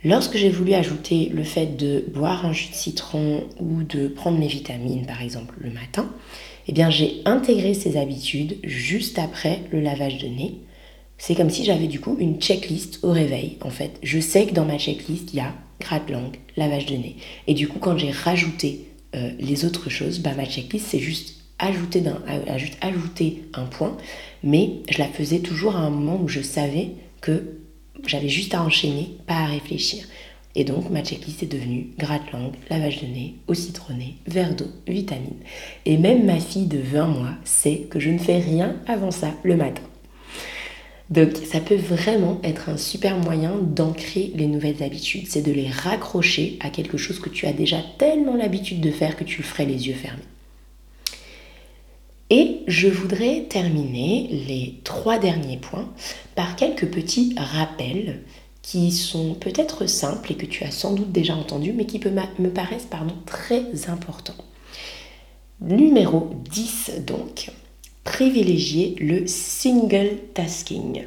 Lorsque 0.05 0.37
j'ai 0.37 0.49
voulu 0.49 0.73
ajouter 0.73 1.29
le 1.33 1.43
fait 1.43 1.75
de 1.75 2.05
boire 2.13 2.45
un 2.45 2.53
jus 2.53 2.69
de 2.69 2.75
citron 2.75 3.43
ou 3.59 3.83
de 3.83 4.07
prendre 4.07 4.39
mes 4.39 4.47
vitamines 4.47 5.05
par 5.05 5.21
exemple 5.21 5.55
le 5.59 5.71
matin, 5.71 6.09
eh 6.69 6.71
bien 6.71 6.89
j'ai 6.89 7.21
intégré 7.25 7.73
ces 7.73 7.97
habitudes 7.97 8.59
juste 8.63 9.19
après 9.19 9.59
le 9.71 9.81
lavage 9.81 10.19
de 10.19 10.27
nez. 10.27 10.55
C'est 11.17 11.35
comme 11.35 11.49
si 11.49 11.65
j'avais 11.65 11.87
du 11.87 11.99
coup 11.99 12.15
une 12.17 12.39
checklist 12.39 13.03
au 13.03 13.11
réveil 13.11 13.57
en 13.61 13.69
fait. 13.69 13.99
Je 14.01 14.21
sais 14.21 14.45
que 14.45 14.53
dans 14.53 14.63
ma 14.63 14.77
checklist, 14.77 15.33
il 15.33 15.37
y 15.37 15.41
a 15.41 15.53
gratte-langue, 15.81 16.37
lavage 16.55 16.85
de 16.85 16.95
nez. 16.95 17.17
Et 17.47 17.53
du 17.53 17.67
coup 17.67 17.79
quand 17.79 17.97
j'ai 17.97 18.11
rajouté 18.11 18.88
euh, 19.15 19.31
les 19.39 19.65
autres 19.65 19.89
choses, 19.89 20.19
bah, 20.19 20.33
ma 20.35 20.45
checklist, 20.45 20.87
c'est 20.87 20.99
juste 20.99 21.35
ajouter, 21.57 22.03
un, 22.07 22.57
juste 22.57 22.77
ajouter 22.81 23.43
un 23.53 23.65
point, 23.65 23.97
mais 24.43 24.81
je 24.89 24.97
la 24.97 25.07
faisais 25.07 25.39
toujours 25.39 25.75
à 25.75 25.79
un 25.79 25.89
moment 25.89 26.19
où 26.21 26.27
je 26.27 26.41
savais 26.41 26.91
que 27.21 27.59
j'avais 28.05 28.29
juste 28.29 28.53
à 28.53 28.63
enchaîner, 28.63 29.17
pas 29.27 29.35
à 29.35 29.45
réfléchir. 29.45 30.05
Et 30.55 30.63
donc 30.63 30.89
ma 30.89 31.03
checklist 31.03 31.43
est 31.43 31.51
devenue 31.51 31.91
gratte-langue, 31.97 32.53
lavage 32.69 33.01
de 33.01 33.07
nez, 33.07 33.35
eau 33.47 33.53
citronnée, 33.53 34.15
verre 34.27 34.55
d'eau, 34.55 34.67
vitamine. 34.87 35.37
Et 35.85 35.97
même 35.97 36.25
ma 36.25 36.39
fille 36.39 36.65
de 36.65 36.79
20 36.79 37.07
mois 37.07 37.33
sait 37.43 37.87
que 37.89 37.99
je 37.99 38.09
ne 38.09 38.17
fais 38.17 38.39
rien 38.39 38.75
avant 38.87 39.11
ça 39.11 39.33
le 39.43 39.55
matin. 39.55 39.83
Donc 41.09 41.37
ça 41.51 41.59
peut 41.59 41.75
vraiment 41.75 42.39
être 42.43 42.69
un 42.69 42.77
super 42.77 43.17
moyen 43.17 43.57
d'ancrer 43.57 44.31
les 44.35 44.45
nouvelles 44.45 44.83
habitudes, 44.83 45.25
c'est 45.27 45.41
de 45.41 45.51
les 45.51 45.69
raccrocher 45.69 46.57
à 46.59 46.69
quelque 46.69 46.97
chose 46.97 47.19
que 47.19 47.29
tu 47.29 47.47
as 47.47 47.53
déjà 47.53 47.77
tellement 47.97 48.35
l'habitude 48.35 48.79
de 48.79 48.91
faire 48.91 49.15
que 49.15 49.23
tu 49.23 49.39
le 49.39 49.47
ferais 49.47 49.65
les 49.65 49.87
yeux 49.87 49.95
fermés. 49.95 50.21
Et 52.29 52.59
je 52.67 52.87
voudrais 52.87 53.45
terminer 53.49 54.27
les 54.47 54.75
trois 54.83 55.17
derniers 55.17 55.57
points 55.57 55.89
par 56.35 56.55
quelques 56.55 56.85
petits 56.85 57.33
rappels 57.37 58.21
qui 58.61 58.91
sont 58.91 59.33
peut-être 59.33 59.87
simples 59.87 60.33
et 60.33 60.35
que 60.35 60.45
tu 60.45 60.63
as 60.63 60.69
sans 60.69 60.93
doute 60.93 61.11
déjà 61.11 61.33
entendus, 61.33 61.73
mais 61.73 61.87
qui 61.87 61.99
me 61.99 62.49
paraissent 62.49 62.87
pardon, 62.87 63.15
très 63.25 63.89
importants. 63.89 64.35
Numéro 65.59 66.29
10 66.51 67.01
donc 67.07 67.49
privilégier 68.03 68.95
le 68.99 69.27
single 69.27 70.17
tasking. 70.33 71.03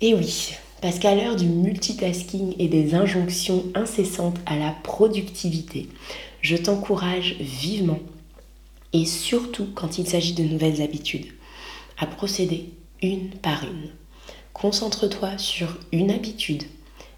Et 0.00 0.14
oui, 0.14 0.54
parce 0.80 0.98
qu'à 0.98 1.14
l'heure 1.14 1.36
du 1.36 1.46
multitasking 1.46 2.54
et 2.58 2.68
des 2.68 2.94
injonctions 2.94 3.64
incessantes 3.74 4.38
à 4.46 4.56
la 4.56 4.70
productivité, 4.70 5.88
je 6.40 6.56
t'encourage 6.56 7.34
vivement, 7.40 7.98
et 8.92 9.04
surtout 9.04 9.68
quand 9.74 9.98
il 9.98 10.06
s'agit 10.06 10.34
de 10.34 10.44
nouvelles 10.44 10.82
habitudes, 10.82 11.32
à 11.98 12.06
procéder 12.06 12.70
une 13.02 13.30
par 13.30 13.64
une. 13.64 13.90
Concentre-toi 14.52 15.36
sur 15.38 15.78
une 15.92 16.10
habitude 16.10 16.64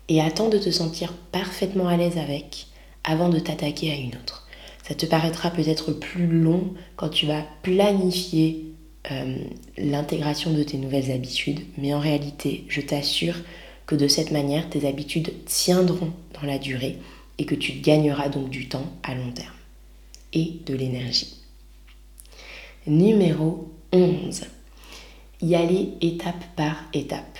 et 0.08 0.20
attends 0.20 0.48
de 0.48 0.58
te 0.58 0.70
sentir 0.70 1.12
parfaitement 1.32 1.88
à 1.88 1.96
l'aise 1.96 2.18
avec 2.18 2.66
avant 3.04 3.28
de 3.28 3.38
t'attaquer 3.38 3.92
à 3.92 3.96
une 3.96 4.14
autre. 4.16 4.46
Ça 4.90 4.96
te 4.96 5.06
paraîtra 5.06 5.52
peut-être 5.52 5.92
plus 5.92 6.26
long 6.26 6.74
quand 6.96 7.10
tu 7.10 7.24
vas 7.24 7.44
planifier 7.62 8.64
euh, 9.12 9.36
l'intégration 9.78 10.52
de 10.52 10.64
tes 10.64 10.78
nouvelles 10.78 11.12
habitudes, 11.12 11.60
mais 11.78 11.94
en 11.94 12.00
réalité, 12.00 12.64
je 12.66 12.80
t'assure 12.80 13.36
que 13.86 13.94
de 13.94 14.08
cette 14.08 14.32
manière, 14.32 14.68
tes 14.68 14.88
habitudes 14.88 15.32
tiendront 15.44 16.10
dans 16.34 16.44
la 16.44 16.58
durée 16.58 16.98
et 17.38 17.44
que 17.44 17.54
tu 17.54 17.74
gagneras 17.74 18.30
donc 18.30 18.50
du 18.50 18.66
temps 18.66 18.92
à 19.04 19.14
long 19.14 19.30
terme 19.30 19.54
et 20.32 20.54
de 20.66 20.74
l'énergie. 20.74 21.36
Numéro 22.88 23.72
11. 23.92 24.40
Y 25.40 25.54
aller 25.54 25.90
étape 26.00 26.44
par 26.56 26.82
étape. 26.94 27.38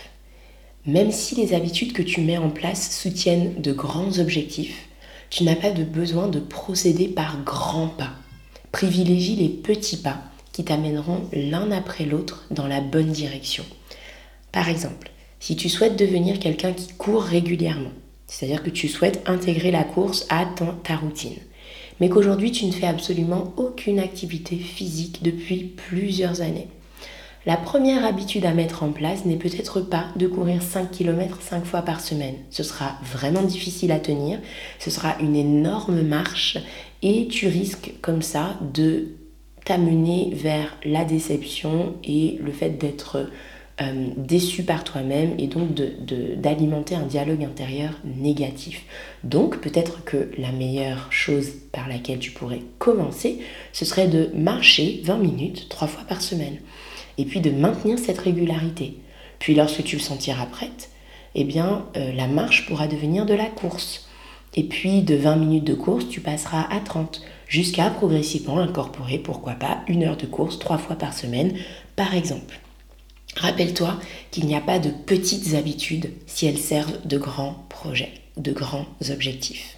Même 0.87 1.11
si 1.11 1.35
les 1.35 1.53
habitudes 1.53 1.95
que 1.95 2.03
tu 2.03 2.21
mets 2.21 2.39
en 2.39 2.51
place 2.51 2.97
soutiennent 2.97 3.61
de 3.61 3.73
grands 3.73 4.21
objectifs, 4.21 4.87
tu 5.31 5.45
n'as 5.45 5.55
pas 5.55 5.71
de 5.71 5.85
besoin 5.85 6.27
de 6.27 6.41
procéder 6.41 7.07
par 7.07 7.43
grands 7.45 7.89
pas. 7.89 8.11
Privilégie 8.73 9.37
les 9.37 9.49
petits 9.49 9.97
pas 9.97 10.19
qui 10.53 10.65
t'amèneront 10.65 11.23
l'un 11.33 11.71
après 11.71 12.05
l'autre 12.05 12.45
dans 12.51 12.67
la 12.67 12.81
bonne 12.81 13.13
direction. 13.13 13.65
Par 14.51 14.69
exemple, 14.69 15.11
si 15.39 15.55
tu 15.55 15.69
souhaites 15.69 15.97
devenir 15.97 16.41
quelqu'un 16.41 16.73
qui 16.73 16.93
court 16.95 17.23
régulièrement, 17.23 17.93
c'est-à-dire 18.27 18.63
que 18.63 18.71
tu 18.71 18.89
souhaites 18.89 19.23
intégrer 19.27 19.71
la 19.71 19.85
course 19.85 20.27
à 20.29 20.45
ta 20.83 20.97
routine, 20.97 21.39
mais 22.01 22.09
qu'aujourd'hui 22.09 22.51
tu 22.51 22.67
ne 22.67 22.73
fais 22.73 22.87
absolument 22.87 23.55
aucune 23.57 24.01
activité 24.01 24.57
physique 24.57 25.23
depuis 25.23 25.65
plusieurs 25.65 26.41
années, 26.41 26.69
la 27.47 27.57
première 27.57 28.05
habitude 28.05 28.45
à 28.45 28.53
mettre 28.53 28.83
en 28.83 28.93
place 28.93 29.25
n'est 29.25 29.37
peut-être 29.37 29.81
pas 29.81 30.09
de 30.17 30.27
courir 30.27 30.63
5 30.63 30.91
km 30.91 31.41
5 31.41 31.65
fois 31.65 31.83
par 31.83 32.01
semaine. 32.01 32.35
Ce 32.51 32.63
sera 32.63 32.99
vraiment 33.03 33.43
difficile 33.43 33.93
à 33.93 33.99
tenir, 33.99 34.39
ce 34.79 34.91
sera 34.91 35.19
une 35.21 35.37
énorme 35.37 36.03
marche 36.03 36.59
et 37.03 37.29
tu 37.29 37.49
risques 37.49 37.93
comme 38.03 38.21
ça 38.21 38.59
de 38.75 39.09
t'amener 39.65 40.31
vers 40.35 40.77
la 40.85 41.05
déception 41.05 41.95
et 42.05 42.39
le 42.43 42.53
fait 42.53 42.71
d'être 42.71 43.31
euh, 43.81 44.09
déçu 44.19 44.63
par 44.63 44.85
toi-même 44.85 45.35
et 45.39 45.47
donc 45.47 45.69
d'alimenter 45.73 46.95
un 46.95 47.07
dialogue 47.07 47.43
intérieur 47.43 47.93
négatif. 48.05 48.85
Donc 49.25 49.63
peut-être 49.63 50.05
que 50.05 50.31
la 50.37 50.53
meilleure 50.53 51.11
chose 51.11 51.53
par 51.73 51.89
laquelle 51.89 52.19
tu 52.19 52.33
pourrais 52.33 52.61
commencer, 52.79 53.39
ce 53.73 53.87
serait 53.87 54.09
de 54.09 54.29
marcher 54.35 55.01
20 55.05 55.17
minutes 55.17 55.69
trois 55.71 55.89
fois 55.89 56.05
par 56.07 56.21
semaine 56.21 56.59
et 57.21 57.27
puis 57.27 57.41
de 57.41 57.51
maintenir 57.51 57.99
cette 57.99 58.19
régularité. 58.19 58.95
Puis 59.39 59.55
lorsque 59.55 59.85
tu 59.85 59.97
le 59.97 60.03
sentiras 60.03 60.47
prête, 60.47 60.89
eh 61.35 61.45
bien 61.45 61.85
euh, 61.97 62.13
la 62.15 62.27
marche 62.27 62.67
pourra 62.67 62.87
devenir 62.87 63.27
de 63.27 63.35
la 63.35 63.47
course. 63.47 64.09
Et 64.55 64.65
puis 64.65 65.03
de 65.03 65.17
20 65.17 65.37
minutes 65.37 65.65
de 65.65 65.75
course, 65.75 66.09
tu 66.09 66.21
passeras 66.21 66.67
à 66.71 66.81
30, 66.81 67.21
jusqu'à 67.47 67.91
progressivement 67.91 68.59
incorporer, 68.59 69.19
pourquoi 69.19 69.53
pas, 69.53 69.83
une 69.87 70.03
heure 70.03 70.17
de 70.17 70.27
course 70.27 70.59
trois 70.59 70.79
fois 70.79 70.97
par 70.97 71.13
semaine, 71.13 71.55
par 71.95 72.15
exemple. 72.15 72.59
Rappelle-toi 73.37 74.01
qu'il 74.31 74.47
n'y 74.47 74.57
a 74.57 74.61
pas 74.61 74.79
de 74.79 74.91
petites 74.91 75.55
habitudes 75.55 76.13
si 76.27 76.47
elles 76.47 76.59
servent 76.59 77.07
de 77.07 77.19
grands 77.19 77.67
projets, 77.69 78.15
de 78.39 78.53
grands 78.53 78.87
objectifs. 79.11 79.77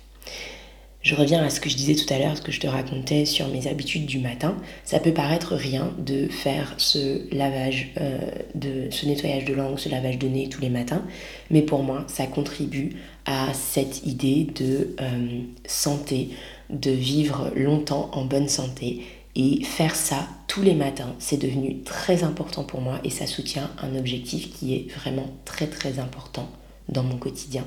Je 1.02 1.16
reviens 1.16 1.42
à 1.42 1.50
ce 1.50 1.58
que 1.58 1.68
je 1.68 1.74
disais 1.74 1.96
tout 1.96 2.12
à 2.14 2.18
l'heure, 2.18 2.36
ce 2.36 2.42
que 2.42 2.52
je 2.52 2.60
te 2.60 2.68
racontais 2.68 3.24
sur 3.24 3.48
mes 3.48 3.66
habitudes 3.66 4.06
du 4.06 4.20
matin. 4.20 4.56
Ça 4.84 5.00
peut 5.00 5.12
paraître 5.12 5.56
rien 5.56 5.92
de 5.98 6.28
faire 6.28 6.74
ce 6.76 7.22
lavage, 7.34 7.90
euh, 8.00 8.20
de, 8.54 8.86
ce 8.90 9.06
nettoyage 9.06 9.44
de 9.44 9.52
langue, 9.52 9.80
ce 9.80 9.88
lavage 9.88 10.18
de 10.18 10.28
nez 10.28 10.48
tous 10.48 10.60
les 10.60 10.68
matins, 10.68 11.02
mais 11.50 11.62
pour 11.62 11.82
moi, 11.82 12.04
ça 12.06 12.28
contribue 12.28 12.90
à 13.26 13.52
cette 13.52 14.06
idée 14.06 14.46
de 14.54 14.94
euh, 15.00 15.40
santé, 15.66 16.30
de 16.70 16.92
vivre 16.92 17.50
longtemps 17.56 18.08
en 18.12 18.24
bonne 18.24 18.48
santé. 18.48 19.02
Et 19.34 19.64
faire 19.64 19.96
ça 19.96 20.28
tous 20.46 20.62
les 20.62 20.74
matins, 20.74 21.16
c'est 21.18 21.40
devenu 21.40 21.80
très 21.82 22.22
important 22.22 22.62
pour 22.62 22.80
moi 22.80 23.00
et 23.02 23.10
ça 23.10 23.26
soutient 23.26 23.70
un 23.78 23.96
objectif 23.96 24.52
qui 24.52 24.74
est 24.74 24.92
vraiment 24.92 25.26
très 25.46 25.66
très 25.66 25.98
important 25.98 26.48
dans 26.90 27.02
mon 27.02 27.16
quotidien 27.16 27.64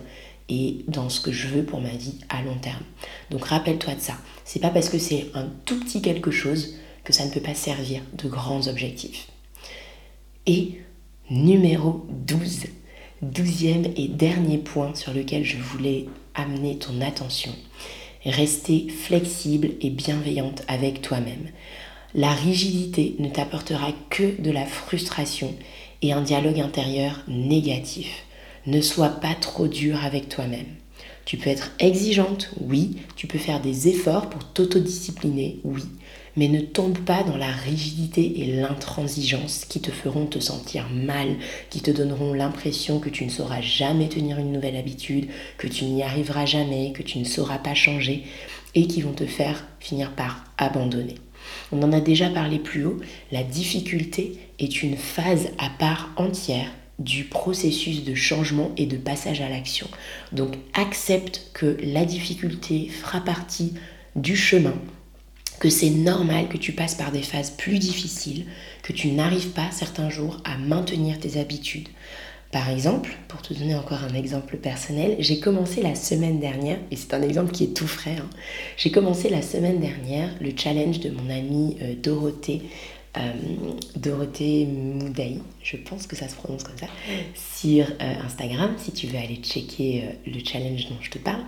et 0.50 0.86
dans 0.88 1.10
ce 1.10 1.22
que 1.22 1.32
je 1.32 1.48
veux 1.48 1.64
pour 1.64 1.82
ma 1.82 1.90
vie 1.90 2.20
à 2.30 2.42
long 2.42 2.58
terme. 2.58 2.84
Donc 3.32 3.46
rappelle-toi 3.46 3.96
de 3.96 4.02
ça. 4.02 4.18
C'est 4.44 4.60
pas 4.60 4.70
parce 4.70 4.90
que 4.90 5.00
c'est 5.00 5.28
un 5.34 5.48
tout 5.66 5.80
petit 5.80 6.02
quelque 6.02 6.32
chose 6.32 6.76
que 7.04 7.14
ça 7.14 7.26
ne 7.26 7.32
peut 7.32 7.42
pas 7.42 7.56
servir 7.56 8.02
de 8.14 8.28
grands 8.28 8.68
objectifs. 8.68 9.28
Et 10.46 10.80
numéro 11.30 12.06
12, 12.10 12.66
douzième 13.22 13.86
et 13.96 14.08
dernier 14.08 14.58
point 14.58 14.94
sur 14.94 15.14
lequel 15.14 15.44
je 15.44 15.58
voulais 15.58 16.06
amener 16.36 16.78
ton 16.78 17.02
attention. 17.02 17.52
Rester 18.26 18.88
flexible 18.90 19.72
et 19.82 19.90
bienveillante 19.90 20.64
avec 20.68 21.02
toi-même. 21.02 21.50
La 22.14 22.32
rigidité 22.32 23.16
ne 23.20 23.30
t'apportera 23.30 23.92
que 24.10 24.40
de 24.42 24.52
la 24.52 24.66
frustration 24.66 25.54
et 26.02 26.14
un 26.14 26.22
dialogue 26.22 26.60
intérieur 26.60 27.24
négatif. 27.28 28.26
Ne 28.68 28.82
sois 28.82 29.10
pas 29.10 29.36
trop 29.36 29.68
dur 29.68 30.04
avec 30.04 30.28
toi-même. 30.28 30.66
Tu 31.26 31.38
peux 31.38 31.52
être 31.52 31.72
exigeante, 31.78 32.50
oui. 32.60 32.98
Tu 33.16 33.28
peux 33.28 33.38
faire 33.38 33.62
des 33.62 33.90
efforts 33.90 34.28
pour 34.28 34.44
t'autodiscipliner, 34.44 35.60
oui. 35.64 35.84
Mais 36.36 36.48
ne 36.48 36.62
tombe 36.62 36.98
pas 36.98 37.22
dans 37.22 37.38
la 37.38 37.52
rigidité 37.52 38.42
et 38.42 38.60
l'intransigeance 38.60 39.66
qui 39.66 39.82
te 39.82 39.92
feront 39.92 40.26
te 40.26 40.40
sentir 40.40 40.88
mal, 40.90 41.36
qui 41.70 41.82
te 41.82 41.92
donneront 41.92 42.34
l'impression 42.34 43.00
que 43.00 43.10
tu 43.10 43.24
ne 43.24 43.30
sauras 43.30 43.62
jamais 43.62 44.10
tenir 44.10 44.40
une 44.40 44.52
nouvelle 44.52 44.78
habitude, 44.78 45.30
que 45.60 45.68
tu 45.68 45.86
n'y 45.86 46.02
arriveras 46.02 46.48
jamais, 46.48 46.92
que 46.92 47.04
tu 47.04 47.20
ne 47.20 47.24
sauras 47.24 47.60
pas 47.60 47.76
changer 47.76 48.24
et 48.74 48.88
qui 48.88 49.02
vont 49.02 49.14
te 49.14 49.28
faire 49.28 49.64
finir 49.80 50.12
par 50.12 50.44
abandonner. 50.58 51.16
On 51.72 51.84
en 51.84 51.94
a 51.94 52.02
déjà 52.02 52.30
parlé 52.30 52.58
plus 52.58 52.86
haut, 52.86 53.00
la 53.32 53.44
difficulté 53.44 54.40
est 54.58 54.82
une 54.82 54.98
phase 54.98 55.50
à 55.60 55.70
part 55.70 56.10
entière 56.18 56.72
du 57.00 57.26
processus 57.26 58.04
de 58.04 58.16
changement 58.16 58.72
et 58.78 58.86
de 58.86 58.98
passage 58.98 59.42
à 59.42 59.50
l'action. 59.50 59.88
Donc 60.32 60.56
accepte 60.74 61.50
que 61.54 61.78
la 61.84 62.06
difficulté 62.06 62.88
fera 62.88 63.22
partie 63.22 63.74
du 64.16 64.36
chemin, 64.36 64.76
que 65.60 65.70
c'est 65.70 65.90
normal 65.90 66.48
que 66.48 66.58
tu 66.58 66.72
passes 66.72 66.96
par 66.96 67.12
des 67.12 67.22
phases 67.22 67.52
plus 67.52 67.80
difficiles, 67.80 68.46
que 68.84 68.94
tu 68.94 69.10
n'arrives 69.10 69.50
pas 69.50 69.72
certains 69.72 70.10
jours 70.10 70.42
à 70.46 70.58
maintenir 70.58 71.20
tes 71.20 71.40
habitudes. 71.40 71.90
Par 72.52 72.70
exemple, 72.70 73.18
pour 73.28 73.42
te 73.42 73.54
donner 73.54 73.76
encore 73.76 74.04
un 74.04 74.14
exemple 74.14 74.56
personnel, 74.56 75.18
j'ai 75.20 75.42
commencé 75.42 75.82
la 75.82 75.94
semaine 75.94 76.40
dernière, 76.40 76.78
et 76.90 76.96
c'est 76.96 77.14
un 77.14 77.22
exemple 77.22 77.52
qui 77.52 77.66
est 77.66 77.76
tout 77.76 77.88
frais, 77.88 78.16
hein, 78.18 78.30
j'ai 78.78 78.92
commencé 78.92 79.28
la 79.28 79.42
semaine 79.42 79.82
dernière 79.82 80.30
le 80.40 80.52
challenge 80.56 81.02
de 81.02 81.10
mon 81.10 81.30
amie 81.30 81.76
euh, 81.82 81.96
Dorothée 82.02 82.62
Dorothée 83.96 84.66
Moudaï, 84.66 85.40
je 85.64 85.78
pense 85.78 86.08
que 86.08 86.16
ça 86.16 86.28
se 86.28 86.36
prononce 86.36 86.64
comme 86.64 86.78
ça, 86.78 86.88
sur 87.36 87.86
euh, 87.86 88.14
Instagram, 88.26 88.72
si 88.78 88.92
tu 88.92 89.08
veux 89.08 89.18
aller 89.18 89.40
checker 89.42 90.04
euh, 90.04 90.32
le 90.32 90.40
challenge 90.44 90.90
dont 90.90 90.98
je 91.02 91.10
te 91.10 91.18
parle. 91.18 91.44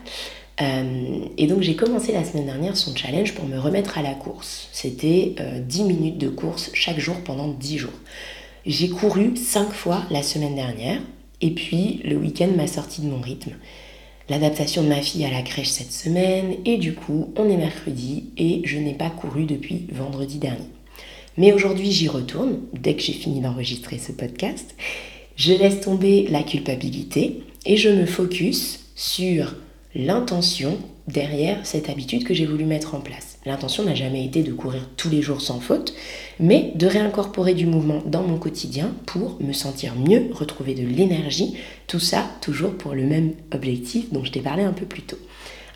et 1.37 1.47
donc 1.47 1.61
j'ai 1.61 1.75
commencé 1.75 2.11
la 2.11 2.23
semaine 2.23 2.47
dernière 2.47 2.75
son 2.75 2.95
challenge 2.95 3.33
pour 3.35 3.45
me 3.45 3.59
remettre 3.59 3.97
à 3.97 4.01
la 4.01 4.13
course. 4.13 4.69
C'était 4.71 5.35
10 5.61 5.83
minutes 5.83 6.17
de 6.17 6.29
course 6.29 6.71
chaque 6.73 6.99
jour 6.99 7.15
pendant 7.23 7.47
10 7.47 7.77
jours. 7.77 7.99
J'ai 8.65 8.89
couru 8.89 9.35
5 9.35 9.71
fois 9.71 10.03
la 10.09 10.23
semaine 10.23 10.55
dernière 10.55 10.99
et 11.41 11.51
puis 11.51 12.01
le 12.03 12.15
week-end 12.15 12.49
m'a 12.55 12.67
sorti 12.67 13.01
de 13.01 13.07
mon 13.07 13.21
rythme. 13.21 13.53
L'adaptation 14.29 14.83
de 14.83 14.89
ma 14.89 15.01
fille 15.01 15.23
à 15.23 15.31
la 15.31 15.41
crèche 15.41 15.69
cette 15.69 15.93
semaine 15.93 16.55
et 16.65 16.77
du 16.77 16.93
coup 16.93 17.33
on 17.37 17.49
est 17.49 17.55
mercredi 17.55 18.25
et 18.37 18.61
je 18.65 18.77
n'ai 18.77 18.93
pas 18.93 19.09
couru 19.09 19.45
depuis 19.45 19.87
vendredi 19.91 20.37
dernier. 20.37 20.67
Mais 21.37 21.53
aujourd'hui, 21.53 21.91
j'y 21.91 22.07
retourne, 22.07 22.59
dès 22.73 22.95
que 22.95 23.01
j'ai 23.01 23.13
fini 23.13 23.41
d'enregistrer 23.41 23.99
ce 23.99 24.11
podcast. 24.11 24.75
Je 25.35 25.53
laisse 25.53 25.81
tomber 25.81 26.27
la 26.29 26.41
culpabilité 26.41 27.43
et 27.65 27.77
je 27.77 27.89
me 27.89 28.07
focus 28.07 28.79
sur 28.95 29.55
l'intention 29.93 30.79
derrière 31.07 31.65
cette 31.65 31.89
habitude 31.89 32.23
que 32.23 32.33
j'ai 32.33 32.47
voulu 32.47 32.65
mettre 32.65 32.95
en 32.95 32.99
place. 32.99 33.37
L'intention 33.45 33.83
n'a 33.83 33.95
jamais 33.95 34.25
été 34.25 34.41
de 34.41 34.51
courir 34.51 34.89
tous 34.97 35.09
les 35.09 35.21
jours 35.21 35.41
sans 35.41 35.59
faute, 35.59 35.93
mais 36.39 36.71
de 36.75 36.87
réincorporer 36.87 37.53
du 37.53 37.65
mouvement 37.65 38.01
dans 38.05 38.23
mon 38.23 38.37
quotidien 38.37 38.93
pour 39.05 39.41
me 39.41 39.53
sentir 39.53 39.95
mieux, 39.95 40.29
retrouver 40.33 40.73
de 40.73 40.85
l'énergie, 40.85 41.53
tout 41.85 41.99
ça 41.99 42.25
toujours 42.41 42.75
pour 42.75 42.93
le 42.93 43.03
même 43.03 43.33
objectif 43.53 44.11
dont 44.11 44.25
je 44.25 44.31
t'ai 44.31 44.41
parlé 44.41 44.63
un 44.63 44.73
peu 44.73 44.85
plus 44.85 45.03
tôt. 45.03 45.19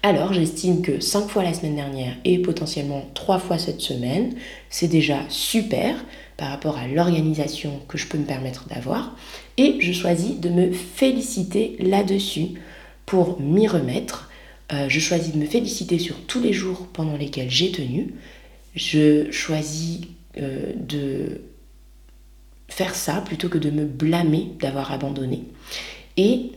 Alors 0.04 0.34
j'estime 0.34 0.82
que 0.82 1.00
5 1.00 1.28
fois 1.28 1.44
la 1.44 1.54
semaine 1.54 1.76
dernière 1.76 2.16
et 2.26 2.40
potentiellement 2.40 3.06
3 3.14 3.38
fois 3.38 3.60
cette 3.60 3.82
semaine, 3.82 4.34
c'est 4.70 4.88
déjà 4.88 5.20
super 5.30 6.04
par 6.38 6.50
rapport 6.50 6.78
à 6.78 6.88
l'organisation 6.88 7.80
que 7.88 8.00
je 8.00 8.08
peux 8.08 8.18
me 8.18 8.26
permettre 8.26 8.68
d'avoir. 8.68 9.16
Et 9.58 9.78
je 9.80 9.92
choisis 9.92 10.40
de 10.40 10.50
me 10.50 10.72
féliciter 10.72 11.76
là-dessus 11.80 12.54
pour 13.06 13.40
m'y 13.40 13.68
remettre. 13.68 14.32
Euh, 14.74 14.90
je 14.90 15.00
choisis 15.00 15.34
de 15.34 15.38
me 15.38 15.46
féliciter 15.46 16.00
sur 16.00 16.16
tous 16.22 16.42
les 16.42 16.54
jours 16.54 16.88
pendant 16.94 17.16
lesquels 17.16 17.52
j'ai 17.52 17.72
tenu. 17.72 18.16
Je 18.74 19.30
choisis 19.32 20.02
euh, 20.38 20.72
de 20.76 21.42
faire 22.70 22.96
ça 22.96 23.22
plutôt 23.22 23.50
que 23.50 23.60
de 23.60 23.70
me 23.70 23.86
blâmer 23.86 24.48
d'avoir 24.60 24.92
abandonné. 24.92 25.44
Et 26.18 26.54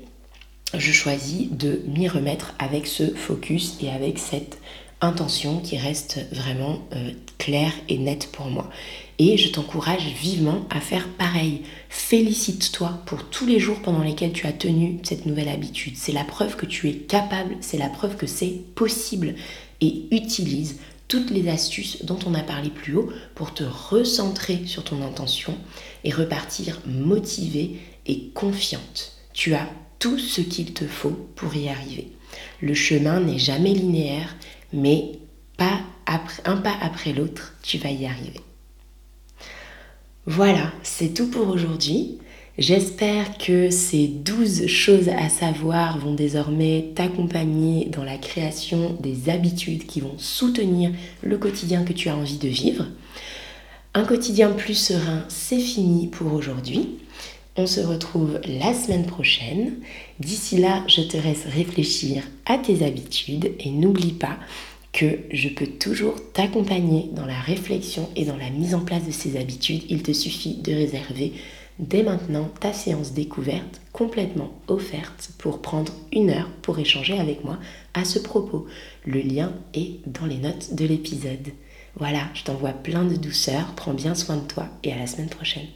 je 0.79 0.93
choisis 0.93 1.51
de 1.51 1.83
m'y 1.87 2.09
remettre 2.09 2.55
avec 2.59 2.87
ce 2.87 3.15
focus 3.15 3.77
et 3.81 3.91
avec 3.91 4.19
cette 4.19 4.59
intention 5.01 5.61
qui 5.61 5.77
reste 5.77 6.21
vraiment 6.33 6.81
euh, 6.95 7.13
claire 7.39 7.73
et 7.89 7.99
nette 7.99 8.31
pour 8.33 8.47
moi. 8.47 8.71
Et 9.19 9.37
je 9.37 9.51
t'encourage 9.51 10.07
vivement 10.07 10.67
à 10.71 10.81
faire 10.81 11.09
pareil. 11.09 11.63
Félicite-toi 11.89 13.01
pour 13.07 13.25
tous 13.25 13.47
les 13.47 13.61
jours 13.61 13.81
pendant 13.83 14.03
lesquels 14.03 14.33
tu 14.33 14.47
as 14.47 14.53
tenu 14.53 14.99
cette 15.03 15.27
nouvelle 15.27 15.49
habitude. 15.49 15.95
C'est 15.97 16.13
la 16.13 16.25
preuve 16.25 16.57
que 16.57 16.67
tu 16.67 16.89
es 16.89 16.95
capable, 16.95 17.57
c'est 17.61 17.79
la 17.79 17.89
preuve 17.89 18.17
que 18.17 18.27
c'est 18.27 18.61
possible. 18.75 19.35
Et 19.81 20.07
utilise 20.11 20.79
toutes 21.07 21.31
les 21.31 21.49
astuces 21.49 22.05
dont 22.05 22.19
on 22.27 22.35
a 22.35 22.43
parlé 22.43 22.71
plus 22.71 22.97
haut 22.97 23.11
pour 23.35 23.55
te 23.55 23.63
recentrer 23.63 24.63
sur 24.67 24.85
ton 24.85 25.03
intention 25.03 25.57
et 26.03 26.11
repartir 26.11 26.81
motivée 26.87 27.77
et 28.07 28.31
confiante. 28.35 29.13
Tu 29.33 29.55
as 29.55 29.69
ce 30.19 30.40
qu'il 30.40 30.73
te 30.73 30.87
faut 30.87 31.29
pour 31.35 31.55
y 31.57 31.69
arriver. 31.69 32.09
Le 32.61 32.75
chemin 32.75 33.21
n'est 33.21 33.38
jamais 33.38 33.73
linéaire, 33.73 34.37
mais 34.73 35.12
pas 35.57 35.81
un 36.45 36.57
pas 36.59 36.75
après 36.81 37.12
l'autre, 37.12 37.55
tu 37.62 37.79
vas 37.79 37.90
y 37.90 38.07
arriver. 38.07 38.40
Voilà, 40.27 40.73
c'est 40.83 41.14
tout 41.14 41.29
pour 41.29 41.49
aujourd'hui. 41.49 42.19
J'espère 42.57 43.37
que 43.37 43.71
ces 43.71 44.07
12 44.07 44.67
choses 44.67 45.09
à 45.09 45.29
savoir 45.29 45.99
vont 45.99 46.14
désormais 46.14 46.93
t'accompagner 46.95 47.87
dans 47.87 48.05
la 48.05 48.17
création 48.17 48.97
des 49.01 49.29
habitudes 49.29 49.87
qui 49.87 50.00
vont 50.00 50.17
soutenir 50.19 50.92
le 51.23 51.37
quotidien 51.37 51.85
que 51.85 51.92
tu 51.92 52.09
as 52.09 52.17
envie 52.17 52.38
de 52.38 52.48
vivre. 52.48 52.87
Un 53.92 54.05
quotidien 54.05 54.50
plus 54.50 54.75
serein, 54.75 55.25
c'est 55.29 55.59
fini 55.59 56.07
pour 56.07 56.33
aujourd'hui. 56.33 56.98
On 57.57 57.69
se 57.69 57.81
retrouve 57.81 58.40
la 58.46 58.75
semaine 58.75 59.07
prochaine. 59.07 59.75
D'ici 60.19 60.57
là, 60.57 60.83
je 60.88 61.02
te 61.02 61.17
laisse 61.17 61.44
réfléchir 61.46 62.25
à 62.46 62.59
tes 62.59 62.85
habitudes 62.85 63.52
et 63.61 63.71
n'oublie 63.71 64.13
pas 64.13 64.38
que 64.92 65.21
je 65.31 65.48
peux 65.48 65.69
toujours 65.69 66.17
t'accompagner 66.33 67.11
dans 67.13 67.27
la 67.27 67.38
réflexion 67.38 68.11
et 68.17 68.25
dans 68.25 68.37
la 68.37 68.50
mise 68.50 68.75
en 68.75 68.81
place 68.81 69.05
de 69.07 69.13
ces 69.13 69.37
habitudes. 69.37 69.85
Il 69.88 70.02
te 70.02 70.13
suffit 70.13 70.57
de 70.57 70.73
réserver 70.73 71.33
dès 71.79 72.02
maintenant 72.02 72.50
ta 72.59 72.73
séance 72.73 73.13
découverte 73.13 73.81
complètement 73.92 74.52
offerte 74.67 75.31
pour 75.38 75.63
prendre 75.63 75.92
une 76.13 76.31
heure 76.31 76.50
pour 76.61 76.81
échanger 76.81 77.21
avec 77.21 77.44
moi 77.44 77.61
à 77.94 78.05
ce 78.05 78.19
propos. 78.19 78.67
Le 79.05 79.21
lien 79.21 79.52
est 79.75 80.00
dans 80.07 80.27
les 80.27 80.38
notes 80.38 80.75
de 80.75 80.87
l'épisode. 80.87 81.52
Voilà, 81.96 82.29
je 82.35 82.42
t'envoie 82.42 82.73
plein 82.73 83.05
de 83.05 83.15
douceur, 83.15 83.75
prends 83.77 83.94
bien 83.94 84.17
soin 84.17 84.38
de 84.38 84.46
toi 84.46 84.67
et 84.83 84.92
à 84.92 84.98
la 84.98 85.07
semaine 85.07 85.29
prochaine. 85.29 85.69